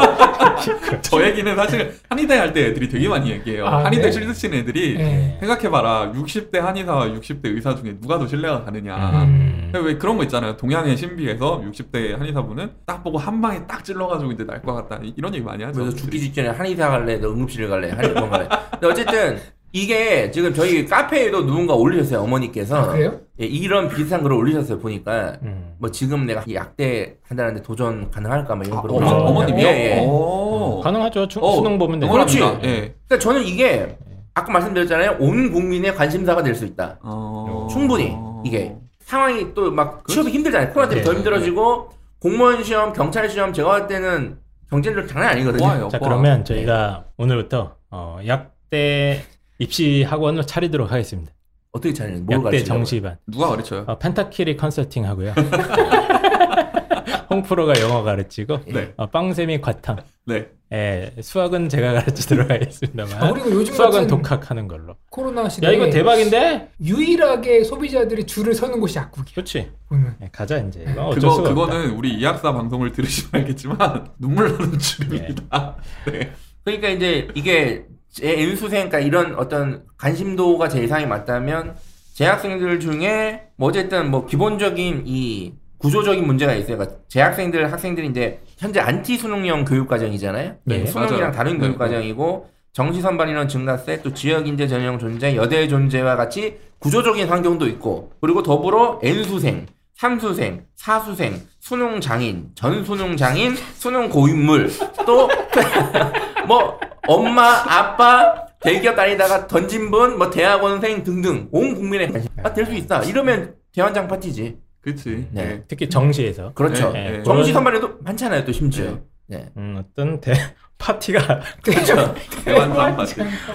[1.01, 3.67] 저 얘기는 사실 한의대 할 때 애들이 되게 많이 얘기해요.
[3.67, 4.11] 아, 한의대 네?
[4.11, 5.37] 실드 치는 애들이 예.
[5.39, 6.13] 생각해봐라.
[6.13, 9.23] 60대 한의사와 60대 의사 중에 누가 더 신뢰가 가느냐.
[9.23, 9.73] 음.
[9.73, 10.57] 왜 그런 거 있잖아요.
[10.57, 15.01] 동양의 신비에서 60대 한의사분은 딱 보고 한 방에 딱 찔러가지고 이제 날 것 같다.
[15.17, 15.79] 이런 얘기 많이 하죠.
[15.81, 18.49] 그래서 죽기 직전에 한의사 갈래, 너 응급실을 갈래, 한의병 갈래.
[18.73, 19.39] 근데 어쨌든
[19.77, 23.21] 이게 지금 저희 카페에도 누군가 올리셨어요 어머니께서 아, 그래요?
[23.41, 25.75] 예, 이런 비슷한 글을 올리셨어요 보니까 음.
[25.79, 29.29] 뭐 지금 내가 이 약대 한다는데 도전 가능할까 뭐 이런 아, 글을 어머, 올리셨어요.
[29.29, 29.67] 어머님이요?
[29.69, 30.07] 예, 예.
[30.07, 30.81] 오.
[30.83, 31.29] 가능하죠.
[31.29, 32.11] 주, 어, 수능 보면 되죠.
[32.11, 32.39] 그렇지.
[32.41, 32.95] 예.
[33.07, 33.99] 그러니까 저는 이게
[34.33, 37.67] 아까 말씀드렸잖아요 온 국민의 관심사가 될 수 있다 어...
[37.71, 42.95] 충분히 이게 상황이 또 막 취업이 힘들잖아요 코로나 때문에 네, 더 네, 힘들어지고 공무원 시험
[42.95, 44.39] 경찰 시험 제가 할 때는
[44.71, 45.89] 경쟁률 장난 아니거든요 좋아요.
[45.89, 46.09] 자 와.
[46.09, 49.23] 그러면 저희가 오늘부터 어, 약대
[49.59, 51.33] 입시 학원을 차리도록 하겠습니다.
[51.73, 53.19] 어떻게 차리는 뭘 약대 가르치려고 정시반.
[53.27, 53.85] 누가 가르쳐요?
[53.87, 55.35] 어, 펜타키리 컨설팅 하고요.
[57.29, 58.93] 홍프로가 영어 가르치고 네.
[58.97, 59.99] 어, 빵쌤이 과탐.
[60.27, 60.49] 네.
[60.73, 64.97] 예, 수학은 제가 가르치도록 아, 하겠습니다만 그리고 요즘 수학은 독학하는 걸로.
[65.11, 66.71] 코로나 야 시대에 이거 대박인데?
[66.81, 69.35] 유일하게 소비자들이 줄을 서는 곳이 약국이야.
[69.35, 69.71] 그렇지.
[69.89, 70.17] 보면.
[70.23, 70.85] 예, 가자 이제.
[70.89, 71.43] 이거 어쩔 그거.
[71.43, 75.77] 그거는 우리 이학사 방송을 들으시면 알겠지만 눈물 나는 줄입니다.
[76.11, 76.33] 네.
[76.65, 77.85] 그러니까 이제 이게
[78.17, 81.77] 제 N수생 그러니까 이런 어떤 관심도가 제 예상이 맞다면
[82.15, 86.79] 재학생들 중에 뭐 어쨌든 뭐 기본적인 이 구조적인 문제가 있어요.
[86.79, 90.55] 그러니까 재학생들 학생들이 이제 현재 안티 수능형 교육 과정이잖아요.
[90.65, 91.33] 네, 수능이랑 맞아요.
[91.33, 96.17] 다른 네, 교육 과정이고 정시 선발 인원 증가세 또 지역 인재 전형 존재 여대 존재와
[96.17, 99.67] 같이 구조적인 환경도 있고 그리고 더불어 N수생
[99.99, 104.71] 삼수생, 사수생, 수능 장인, 전 수능 장인, 수능 고인물,
[105.07, 105.29] 또
[106.47, 113.03] 뭐 엄마, 아빠, 대기업 다니다가 던진 분, 뭐 대학원생 등등 온 국민의 관심 될수 있다.
[113.03, 114.57] 이러면 대환장 파티지.
[114.81, 115.29] 그렇지.
[115.33, 115.45] 네.
[115.45, 115.63] 네.
[115.69, 116.93] 특히 정시에서 그렇죠.
[116.93, 117.23] 네, 네.
[117.23, 119.01] 정시 선발에도 많잖아요, 또 심지어.
[119.27, 119.51] 네.
[119.57, 120.33] 음, 어떤 대
[120.79, 122.15] 파티가 그렇죠.
[122.45, 123.15] 대환장 파티.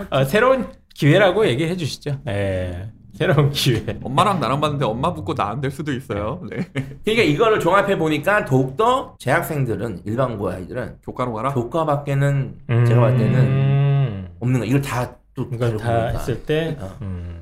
[0.09, 2.19] 어, 새로운 기회라고 얘기해 주시죠.
[2.27, 2.91] 예.
[3.14, 3.99] 새로운 기회.
[4.03, 6.41] 엄마랑 나랑 봤는데 엄마 붙고 나 안 될 수도 있어요.
[6.49, 6.57] 네.
[7.03, 11.53] 그러니까 이거를 종합해 보니까 더욱더 재학생들은 일반고 아이들은 교과로 가라.
[11.53, 12.55] 교과밖에는
[12.88, 14.66] 제가 봤을 때는 음, 없는 거.
[14.66, 16.91] 이걸 다 또 이걸 다 했을 때 어.
[17.01, 17.41] 음,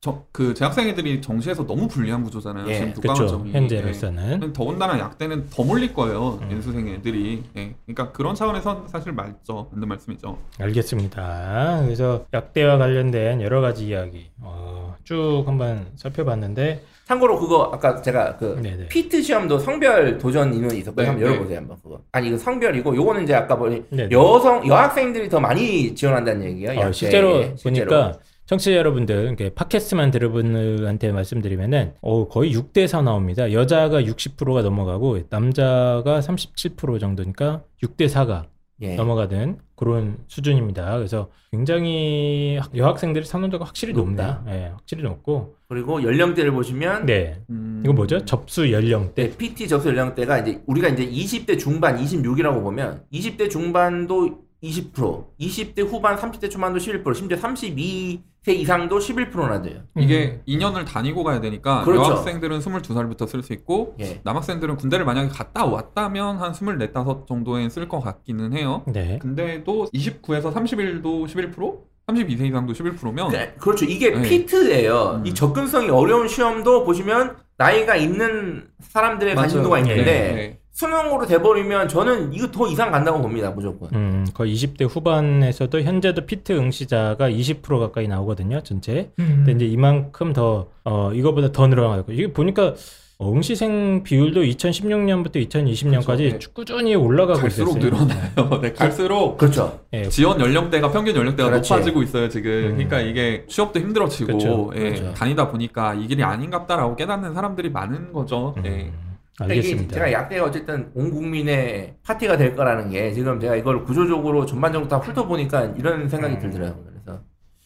[0.00, 2.68] 저, 그 재학생애들이 정시에서 너무 불리한 구조잖아요.
[2.68, 2.92] 예, 지금.
[2.94, 3.52] 교과과정이.
[3.52, 6.38] 현재로서는 더군다나 약대는 더 몰릴 거예요.
[6.42, 6.52] 음.
[6.52, 7.42] 연수생 애들이.
[7.56, 7.74] 예.
[7.86, 9.68] 그러니까 그런 차원에서 사실 맞죠.
[9.72, 10.38] 맞는 말씀이죠.
[10.60, 11.80] 알겠습니다.
[11.84, 18.58] 그래서 약대와 관련된 여러 가지 이야기 어, 쭉 한번 살펴봤는데 참고로 그거 아까 제가 그
[18.62, 18.88] 네네.
[18.88, 21.04] 피트 시험도 성별 도전 인원이 있었거든요.
[21.04, 21.30] 네, 한번 네.
[21.30, 22.00] 열어보세요 한번 그거.
[22.12, 24.10] 아니 이거 성별이고 요거는 이제 아까 보니 네네.
[24.12, 26.80] 여성 여학생들이 더 많이 지원한다는 얘기예요.
[26.80, 28.12] 어, 실제로 실제로.
[28.46, 33.52] 청취자 여러분들 팟캐스트만 들어분들한테 말씀드리면은 어, 거의 6대 4 나옵니다.
[33.52, 38.44] 여자가 60%가 넘어가고 남자가 37% 정도니까 6대 4가
[38.82, 38.94] 예.
[38.94, 40.96] 넘어가는 그런 수준입니다.
[40.96, 44.44] 그래서 굉장히 학- 여학생들의 선호도가 확실히 높다.
[44.48, 47.40] 예, 확실히 높고 그리고 연령대를 보시면 네.
[47.50, 47.82] 음.
[47.84, 48.24] 이거 뭐죠?
[48.26, 49.30] 접수 연령대.
[49.30, 55.80] 네, PT 접수 연령대가 이제 우리가 이제 20대 중반 26이라고 보면 20대 중반도 20%, 20대
[55.86, 59.80] 후반 30대 초반도 11%, 심지어 32 세 이상도 11%나 돼요.
[59.96, 61.84] 이게 2년을 다니고 가야 되니까 음.
[61.84, 62.12] 그렇죠.
[62.12, 64.20] 여학생들은 22살부터 쓸 수 있고 예.
[64.22, 68.84] 남학생들은 군대를 만약에 갔다 왔다면 한 24, 5 정도에 쓸것 같기는 해요.
[68.86, 69.18] 네.
[69.20, 71.78] 근데 또 29에서 31도 11%?
[72.06, 73.84] 32세 이상도 11%면 그, 그렇죠.
[73.84, 74.22] 이게 네.
[74.22, 75.22] 피트예요.
[75.22, 75.26] 음.
[75.26, 79.90] 이 접근성이 어려운 시험도 보시면 나이가 있는 사람들의 관심도가 네.
[79.90, 80.60] 있는데 네.
[80.76, 83.50] 수능으로 돼버리면 저는 이거 더 이상 간다고 봅니다.
[83.50, 83.88] 무조건.
[83.94, 89.10] 음, 거의 20대 후반에서도 현재도 피트 응시자가 20% 가까이 나오거든요, 전체.
[89.18, 89.44] 음.
[89.46, 92.12] 근데 이제 이만큼 더, 어, 이거보다 더 늘어나고.
[92.12, 92.74] 이게 보니까
[93.18, 96.38] 어, 응시생 비율도 2016년부터 2020년까지 그렇죠.
[96.38, 96.52] 네.
[96.52, 97.84] 꾸준히 올라가고 갈수록 있었어요.
[97.90, 98.60] 늘어나요.
[98.60, 99.80] 네, 갈수록 그렇죠.
[99.94, 101.72] 예, 지원 연령대가 평균 연령대가 그렇지.
[101.72, 102.50] 높아지고 있어요 지금.
[102.50, 102.68] 음.
[102.74, 104.70] 그러니까 이게 취업도 힘들어지고 그렇죠.
[104.76, 105.14] 예, 그렇죠.
[105.14, 108.52] 다니다 보니까 이 길이 아닌갑다라고 깨닫는 사람들이 많은 거죠.
[108.58, 108.92] 음, 예.
[109.36, 109.94] 그러니까 알겠습니다.
[109.94, 114.96] 제가 약대가 어쨌든 온 국민의 파티가 될 거라는 게 지금 제가 이걸 구조적으로 전반적으로 다
[114.98, 116.40] 훑어보니까 이런 생각이 음.
[116.40, 116.84] 들더라고요.
[116.88, 117.20] 그래서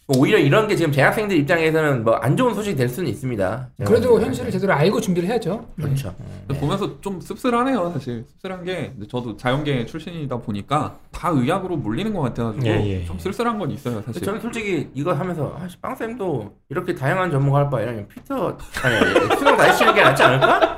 [0.06, 3.70] 뭐 오히려 이런 게 지금 재학생들 입장에서는 뭐 안 좋은 소식이 될 수는 있습니다.
[3.86, 4.20] 그래도.
[4.20, 5.64] 현실을 제대로 알고 준비를 해야죠.
[5.76, 5.84] 네.
[5.84, 6.12] 그렇죠.
[6.48, 12.20] 근데 보면서 좀 씁쓸하네요 사실 씁쓸한 게 저도 자연계 출신이다 보니까 다 의학으로 몰리는 것
[12.22, 13.20] 같아가지고 예, 예, 좀 예.
[13.22, 14.20] 쓸쓸한 건 있어요 사실.
[14.22, 19.56] 저는 솔직히 이거 하면서 아, 씨, 빵쌤도 이렇게 다양한 전문가 할 바에는 피터 아니 수능
[19.56, 20.76] 다시 치는 게 낫지 않을까?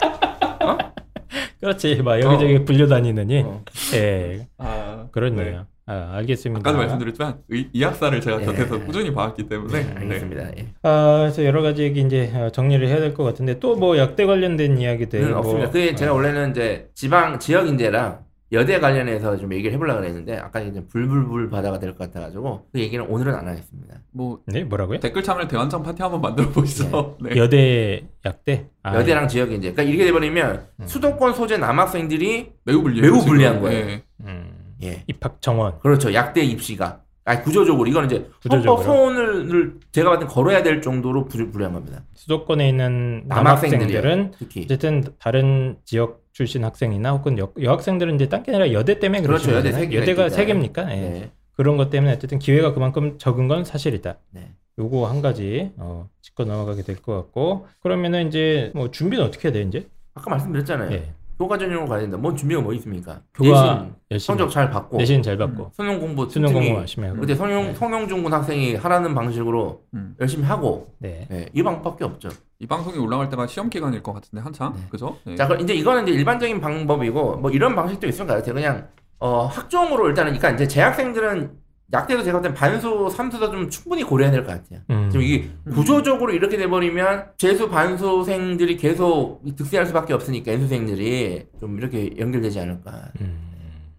[1.62, 2.02] 그렇지.
[2.02, 3.40] 막 여기저기 불려 다니느니.
[3.46, 3.62] 어.
[3.94, 5.66] 예, 아 그렇네요.
[5.86, 6.60] 아, 알겠습니다.
[6.60, 8.44] 아까도 말씀드렸지만 의, 이학사를 제가 예.
[8.46, 10.42] 곁에서 꾸준히 봐왔기 때문에 네, 알겠습니다.
[10.58, 10.66] 예.
[10.82, 14.24] 아, 그래서 여러 가지 얘기 이제 어, 정리를 해야 될 것 같은데 또 뭐 약대
[14.26, 15.70] 관련된 이야기들 는 뭐, 없습니다.
[15.70, 18.20] 그게 제가 원래는 이제 지방 지역 인재랑
[18.52, 23.04] 여대 관련해서 좀 얘기를 해보려고 그랬는데 아까 이제 불불불 바다가 될 것 같아가지고 그 얘기는
[23.04, 23.94] 오늘은 안 하겠습니다.
[24.12, 25.00] 뭐 네, 뭐라고요?
[25.00, 27.16] 댓글 참여 대환장 파티 한번 만들어 보시죠.
[27.20, 27.36] 네.
[27.36, 28.66] 여대 약대?
[28.82, 29.72] 아, 여대랑 지역 인재.
[29.72, 30.86] 그러니까 이렇게 돼버리면 음.
[30.86, 33.10] 수도권 소재 남학생들이 매우 불리해요.
[33.12, 33.24] 매우.
[33.24, 33.86] 불리한 거예요.
[33.88, 34.02] 예.
[34.20, 35.78] 음, 예 입학 정원.
[35.80, 38.76] 그렇죠 약대 입시가 아니 구조적으로 이거는 이제 구조적으로.
[38.76, 42.02] 헌법 소원을 제가 봤을 때 걸어야 될 정도로 불, 불리한 겁니다.
[42.14, 44.00] 수도권에 있는 남학생들이요.
[44.00, 49.22] 남학생들은 특히 어쨌든 다른 지역 출신 학생이나 혹은 여, 여학생들은 이제 딴게 아니라 여대 때문에
[49.22, 49.52] 그렇죠.
[49.52, 50.46] 여대 세 여대가 세.
[50.46, 50.90] 개입니까?
[50.92, 50.96] 예.
[51.00, 51.30] 네.
[51.52, 54.18] 그런 것 때문에 어쨌든 기회가 그만큼 적은 건 사실이다.
[54.30, 54.52] 네.
[54.78, 59.52] 요거 한 가지 어, 짚고 넘어가게 될 것 같고 그러면은 이제 뭐 준비는 어떻게 해야
[59.52, 59.86] 돼 이제?
[60.14, 60.90] 아까 말씀드렸잖아요.
[60.92, 61.12] 예.
[61.42, 62.16] 교과 전형으로 가야 된다.
[62.16, 63.20] 뭔 준비가 뭐 있습니까?
[63.34, 67.20] 교과 내신 열심히 성적 잘 받고 내신 잘 받고 수능 공부 수능 공부 열심히 하고
[67.20, 67.74] 그때 성용 네.
[67.74, 70.14] 성용중군 학생이 하라는 방식으로 음.
[70.20, 71.26] 열심히 하고 네.
[71.28, 72.28] 네, 이 방법밖에 없죠.
[72.60, 74.80] 이 방송이 올라갈 때가 시험 기간일 것 같은데 한참 네.
[74.88, 75.16] 그죠?
[75.24, 75.34] 네.
[75.34, 78.54] 자, 그럼 이제 이거는 이제 일반적인 방법이고 뭐 이런 방식도 있을 것 같아요.
[78.54, 78.88] 그냥
[79.18, 81.61] 어, 학종으로 일단은 그러니까 이제 재학생들은
[81.92, 84.80] 약대도 제가 볼땐 반수, 삼수도 좀 충분히 고려해야 될 것 같아요.
[84.90, 85.10] 음.
[85.10, 92.60] 지금 이게 구조적으로 이렇게 돼버리면 재수 반수생들이 계속 득세할 수밖에 없으니까 N수생들이 좀 이렇게 연결되지
[92.60, 93.10] 않을까.
[93.20, 93.50] 음.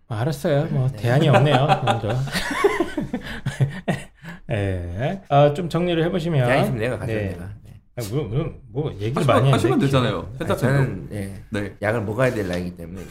[0.07, 0.65] 아, 알았어요.
[0.71, 0.97] 뭐 네.
[0.97, 1.67] 대안이 없네요.
[1.85, 2.09] 먼저.
[4.49, 5.21] 예.
[5.29, 7.29] 아, 좀 정리를 해보시면 대안 있으면 내가 가져 네.
[7.29, 7.49] 내가.
[7.63, 7.73] 네.
[7.95, 10.17] 아, 뭐, 뭐, 뭐 얘기를 하시면, 많이 하시면 했는데 되잖아요.
[10.29, 10.57] 아니, 펜타쌤도.
[10.57, 11.75] 저는 예, 네.
[11.81, 13.01] 약을 먹어야 될 나이기 때문에.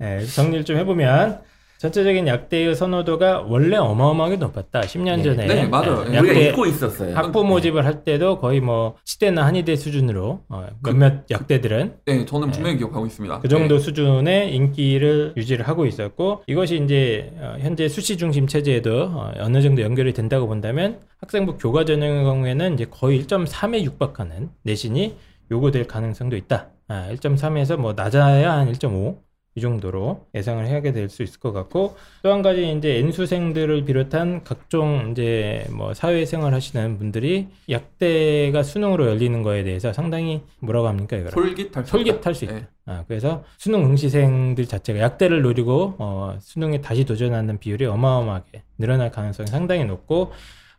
[0.00, 1.42] 예, 정리를 좀 해보면
[1.84, 4.80] 전체적인 약대의 선호도가 원래 어마어마하게 높았다.
[4.80, 5.22] 10년 네.
[5.22, 6.06] 전에 네, 맞아요.
[6.10, 7.14] 예, 우리가 약대 잊고 있었어요.
[7.14, 12.78] 학부 모집을 할 때도 거의 뭐 치대나 한의대 수준으로 어, 몇몇 약대들은 네, 저는 분명히
[12.78, 13.40] 기억하고 있습니다.
[13.40, 19.32] 그 정도 수준의 인기를 유지를 하고 있었고 이것이 이제 어, 현재 수시 중심 체제에도 어,
[19.40, 25.16] 어느 정도 연결이 된다고 본다면 학생부 교과 전형의 경우에는 이제 거의 1.3에 육박하는 내신이
[25.50, 26.68] 요구될 가능성도 있다.
[26.88, 29.23] 아, 1.3에서 뭐 낮아야 한 1.5.
[29.56, 34.42] 이 정도로 예상을 하게 될 수 있을 것 같고 또 한 가지 이제 N수생들을 비롯한
[34.42, 41.30] 각종 이제 뭐 사회생활 하시는 분들이 약대가 수능으로 열리는 거에 대해서 상당히 뭐라고 합니까 이거를
[41.30, 42.44] 솔깃할 수 솔깃할 수.
[42.46, 42.54] 있다.
[42.54, 42.66] 네.
[42.86, 49.46] 아, 그래서 수능 응시생들 자체가 약대를 노리고 어, 수능에 다시 도전하는 비율이 어마어마하게 늘어날 가능성이
[49.46, 50.32] 상당히 높고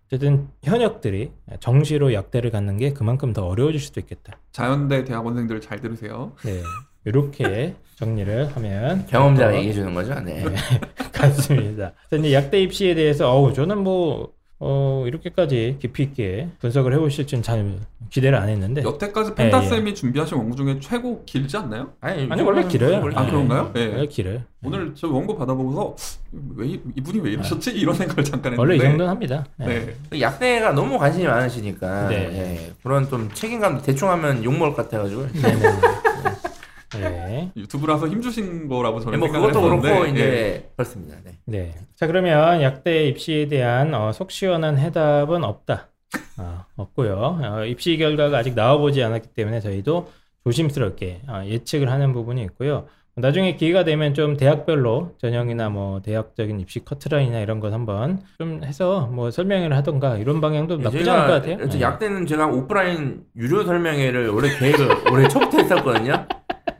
[0.07, 4.37] 어쨌든 현역들이 정시로 약대를 갖는 게 그만큼 더 어려워질 수도 있겠다.
[4.51, 6.33] 자연대 대학원생들 잘 들으세요.
[6.43, 6.61] 네,
[7.05, 10.13] 이렇게 정리를 하면 경험자가 될 얘기해 주는 거죠.
[10.21, 10.43] 네.
[10.43, 10.51] 것
[11.13, 11.93] 같습니다.
[12.09, 17.43] 그래서 이제 약대 입시에 대해서 어우 저는 뭐 어, 이렇게까지 깊이 있게 분석을 해보실 줄은
[17.43, 17.77] 잘
[18.09, 21.89] 기대를 안 했는데 여태까지 예, 펜타쌤이 준비하신 원고 중에 최고 길지 않나요?
[21.99, 23.01] 아니, 아니, 원래 길어요.
[23.01, 23.29] 원래 아, 네.
[23.31, 23.71] 그런가요?
[23.73, 23.87] 네.
[23.87, 24.39] 원래 길어요.
[24.63, 25.95] 오늘 저 원고 받아보고서
[26.55, 27.71] 왜 이- 이분이 왜 이러셨지?
[27.71, 29.45] 이런 생각을 잠깐 했는데 원래 이 정도는 합니다.
[29.57, 29.65] 네.
[29.67, 29.95] 네.
[30.09, 32.15] 그 약대가 너무 관심이 많으시니까 네.
[32.15, 35.27] 예, 그런 좀 책임감도 대충 하면 욕먹을 것 같아가지고
[36.93, 37.51] 네.
[37.57, 40.11] 유튜브라서 힘주신 거라고 저는 뭐 생각을 그것도 했었는데 그렇고 예.
[40.11, 41.17] 이제 그렇습니다.
[41.23, 41.37] 네.
[41.45, 41.75] 네.
[41.95, 45.89] 자, 그러면 약대 입시에 대한 어, 속 시원한 해답은 없다.
[46.37, 47.39] 아, 없고요.
[47.41, 50.11] 어, 입시 결과가 아직 나와보지 않았기 때문에 저희도
[50.43, 52.87] 조심스럽게 어, 예측을 하는 부분이 있고요.
[53.17, 59.07] 나중에 기회가 되면 좀 대학별로 전형이나 뭐 대학적인 입시 커트라인이나 이런 것 한번 좀 해서
[59.07, 61.69] 뭐 설명을 하던가 이런 방향도 나쁘지 않을 것 같아요.
[61.69, 61.81] 저 네.
[61.81, 66.27] 약대는 제가 오프라인 유료 설명회를 올해 계획을 올해 초부터 했었거든요.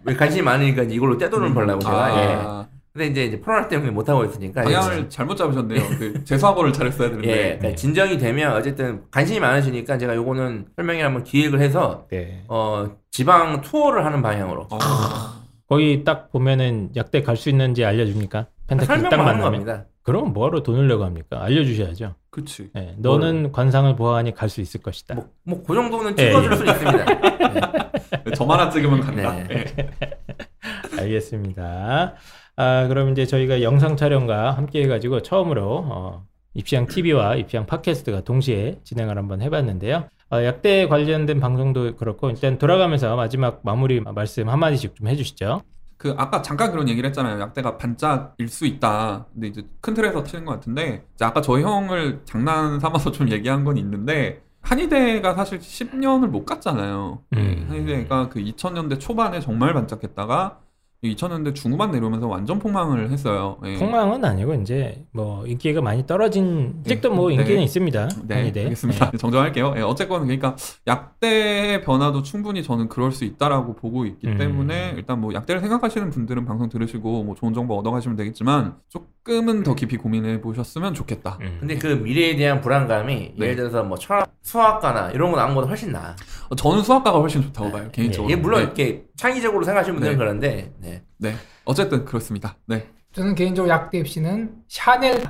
[0.05, 2.09] 왜 관심이 많으니까 이걸로 떼돈을 벌라고 제가.
[2.21, 2.35] 예.
[2.39, 4.63] 아, 근데 이제, 이제 코로나 때문에 못 하고 있으니까.
[4.63, 5.81] 방향을 잘못 잡으셨네요.
[5.99, 7.75] 그 재수학원을 잘했어야 예, 되는데 그러니까 네.
[7.75, 12.43] 진정이 되면 어쨌든 관심이 많으시니까 제가 요거는 설명회 한번 기획을 해서 네.
[12.47, 18.47] 어 지방 투어를 하는 방향으로 아, 거기 딱 보면은 약대 갈 수 있는지 알려줍니까?
[18.67, 19.41] 펜타킬 딱 만나면.
[19.43, 19.85] 겁니다.
[20.05, 21.43] 그럼 뭐하러 돈을 내고 합니까?
[21.43, 22.13] 알려주셔야죠.
[22.29, 22.69] 그치.
[22.73, 25.15] 네, 너는 관상을 보아하니 갈 수 있을 것이다.
[25.15, 27.05] 뭐 뭐그 정도는 예, 찍어줄 수 있습니다.
[27.05, 28.31] 네.
[28.35, 29.33] 저만 안 찍으면 간다.
[29.33, 29.47] 네.
[29.79, 31.01] 예.
[31.01, 32.13] 알겠습니다.
[32.55, 38.79] 아, 그럼 이제 저희가 영상 촬영과 함께 해가지고 처음으로 어, 입시왕 TV와 입시왕 팟캐스트가 동시에
[38.83, 40.07] 진행을 한번 해봤는데요.
[40.31, 45.61] 어, 약대 관련된 방송도 그렇고 일단 돌아가면서 마지막 마무리 말씀 한마디씩 좀 해주시죠.
[45.97, 47.39] 그 아까 잠깐 그런 얘기를 했잖아요.
[47.39, 49.25] 약대가 반짝일 수 있다.
[49.33, 53.77] 근데 이제 큰 틀에서 치는 것 같은데 아까 저희 형을 장난 삼아서 좀 얘기한 건
[53.77, 57.21] 있는데 한의대가 사실 10년을 못 갔잖아요.
[57.33, 57.65] 음.
[57.69, 60.59] 한의대가 그 2000년대 초반에 정말 반짝했다가
[61.03, 63.57] 2000년대 중후반 내려오면서 완전 폭망을 했어요.
[63.65, 63.77] 예.
[63.77, 67.35] 폭망은 아니고 이제 뭐 인기가 많이 떨어진 아직도 뭐 네.
[67.35, 68.09] 인기는 있습니다.
[68.27, 68.63] 네, 한의대.
[68.63, 69.11] 알겠습니다.
[69.17, 69.73] 정정할게요.
[69.77, 70.55] 예, 어쨌건 그러니까
[70.87, 74.37] 약대의 변화도 충분히 저는 그럴 수 있다라고 보고 있기 음.
[74.37, 79.63] 때문에 일단 뭐 약대를 생각하시는 분들은 방송 들으시고 뭐 좋은 정보 얻어가시면 되겠지만 조금 은
[79.63, 81.37] 더 깊이 고민해 보셨으면 좋겠다.
[81.41, 81.57] 음.
[81.59, 83.45] 근데 그 미래에 대한 불안감이 네.
[83.45, 86.15] 예를 들어서 뭐 철학, 수학과나 이런 거 나온 것보다 훨씬 나아.
[86.49, 88.31] 어, 저는 수학과가 훨씬 좋다고 봐요 개인적으로.
[88.31, 88.63] 예, 물론 네.
[88.65, 90.17] 이렇게 창의적으로 생각하시는 분들은 네.
[90.17, 91.35] 그런데 네.
[91.63, 92.57] 어쨌든 그렇습니다.
[92.67, 92.87] 네.
[93.13, 95.23] 저는 개인적으로 약대 입시는 샤넬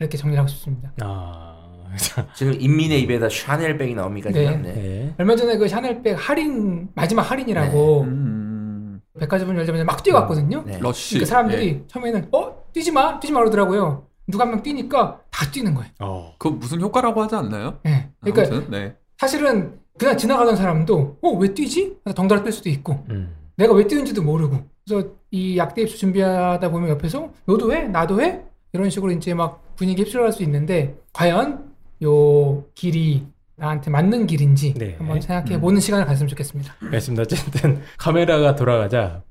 [0.00, 0.92] 이렇게 정리를 하고 싶습니다.
[1.02, 1.56] 아,
[2.34, 4.62] 지금 인민의 입에다 샤넬백이 나옵니까 지금?
[4.62, 4.72] 네.
[4.72, 5.14] 네.
[5.18, 10.64] 얼마 전에 그 샤넬백 할인 마지막 할인이라고 음, 백화점을 열자마자 막 뛰어갔거든요.
[10.66, 10.78] 네.
[10.80, 11.14] 러쉬.
[11.14, 11.84] 그러니까 사람들이 네.
[11.86, 14.06] 처음에는 어 뛰지 마, 뛰지 마 그러더라고요.
[14.26, 15.90] 누가 한 명 뛰니까 다 뛰는 거예요.
[16.00, 16.34] 어.
[16.38, 17.78] 그 무슨 효과라고 하지 않나요?
[17.86, 18.10] 예.
[18.20, 18.96] 그러니까 아무튼 네.
[19.16, 21.96] 사실은 그냥 지나가던 사람도 어 왜 뛰지?
[22.14, 23.34] 덩달아 뛸 수도 있고 음.
[23.56, 27.84] 내가 왜 뛰는지도 모르고 그래서 이 약대 입수 준비하다 보면 옆에서 너도 해?
[27.88, 28.42] 나도 해?
[28.74, 31.72] 이런 식으로 이제 막 분위기 휩쓸어갈 수 있는데 과연
[32.04, 34.94] 요 길이 나한테 맞는 길인지 네.
[34.98, 36.74] 한번 생각해 보는 시간을 가졌으면 좋겠습니다.
[36.78, 37.22] 그렇습니다.
[37.22, 39.22] 어쨌든 카메라가 돌아가자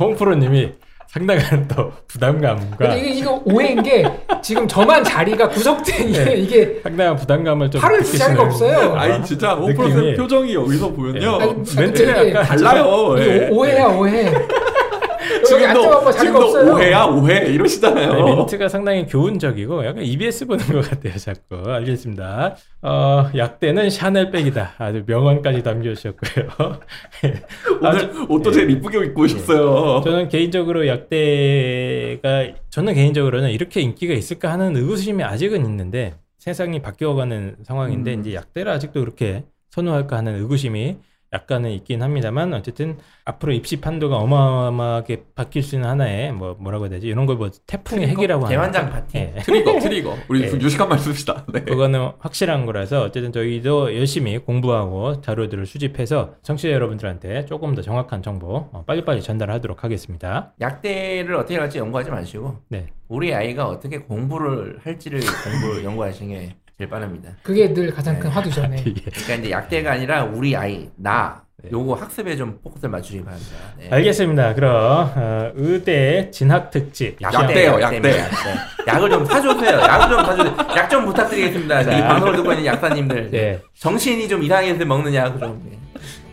[0.00, 0.72] 홍프로님이
[1.08, 4.04] 상당한 또 부담감과 근데 이게 이거 오해인 게
[4.42, 6.34] 지금 저만 자리가 구석된 게 네.
[6.34, 8.94] 이게 상당한 부담감을 좀 팔을 쓸 자리가 없어요.
[8.94, 11.36] 아니 진짜 느낌이- 오프로의 표정이 여기서 보면요.
[11.40, 12.84] 아니, 멘트가 약간 달라요.
[12.84, 14.30] 오- 오해야 오해.
[15.46, 16.72] 지금도 지금도.
[16.74, 18.12] 오해야 오해 이러시잖아요.
[18.12, 25.02] 아니, 멘트가 상당히 교훈적이고 약간 EBS 보는 것 같아요 자꾸 알겠습니다 어, 약대는 샤넬백이다 아주
[25.06, 26.46] 명언까지 담겨주셨고요
[27.82, 30.02] 오늘 옷도 제일 이쁘게 입고 오셨어요.
[30.04, 38.14] 저는 개인적으로 약대가 저는 개인적으로는 이렇게 인기가 있을까 하는 의구심이 아직은 있는데 세상이 바뀌어가는 상황인데
[38.14, 38.20] 음.
[38.20, 40.96] 이제 약대를 아직도 그렇게 선호할까 하는 의구심이
[41.36, 46.90] 약간은 있긴 합니다만 어쨌든 앞으로 입시 판도가 어마어마하게 바뀔 수 있는 하나의 뭐 뭐라고 해야
[46.90, 49.18] 되지 이런 걸 뭐 태풍의 핵이라고 하는 대환장 파티.
[49.18, 49.34] 예.
[49.44, 50.16] 트리거 트리거.
[50.28, 50.48] 우리 예.
[50.48, 51.44] 좀 유식한 말 씁시다.
[51.52, 51.60] 네.
[51.64, 58.68] 그거는 확실한 거라서 어쨌든 저희도 열심히 공부하고 자료들을 수집해서 청취자 여러분들한테 조금 더 정확한 정보
[58.72, 60.54] 어, 빨리빨리 전달하도록 하겠습니다.
[60.60, 62.86] 약대를 어떻게 갈지 연구하지 마시고 네.
[63.08, 67.30] 우리 아이가 어떻게 공부를 할지를 공부 연구하시는 게 제일 빠릅니다.
[67.42, 68.66] 그게 늘 가장 큰 화두죠.
[68.66, 68.76] 네.
[68.84, 71.70] 그러니까 이제 약대가 아니라 우리 아이 나 네.
[71.72, 73.50] 요거 학습에 좀 포커스를 맞추시기 바랍니다.
[73.78, 73.88] 네.
[73.90, 74.54] 알겠습니다.
[74.54, 77.96] 그럼 어, 의대 진학 특집 약대요, 약대.
[77.96, 78.24] 약대.
[78.86, 79.78] 약을 좀 사주세요.
[79.80, 80.56] 약을 좀 사주세요.
[80.76, 81.80] 약 좀 부탁드리겠습니다.
[81.82, 83.30] 이 방송을 듣고 있는 약사님들.
[83.30, 83.58] 네.
[83.78, 85.60] 정신이 좀 이상해서 먹는 약 좀.
[85.70, 85.78] 네.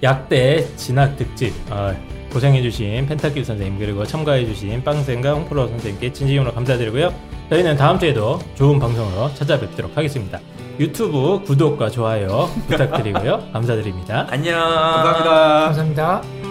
[0.03, 1.95] 약대 진학 특집 어,
[2.33, 7.13] 고생해주신 펜타킬 선생님 그리고 참가해주신 빵생과 홍프로 선생님께 진심으로 감사드리고요.
[7.49, 10.39] 저희는 다음 주에도 좋은 방송으로 찾아뵙도록 하겠습니다.
[10.79, 13.49] 유튜브 구독과 좋아요 부탁드리고요.
[13.53, 14.27] 감사드립니다.
[14.29, 14.59] 안녕.
[14.59, 15.65] 감사합니다.
[15.65, 16.42] 감사합니다.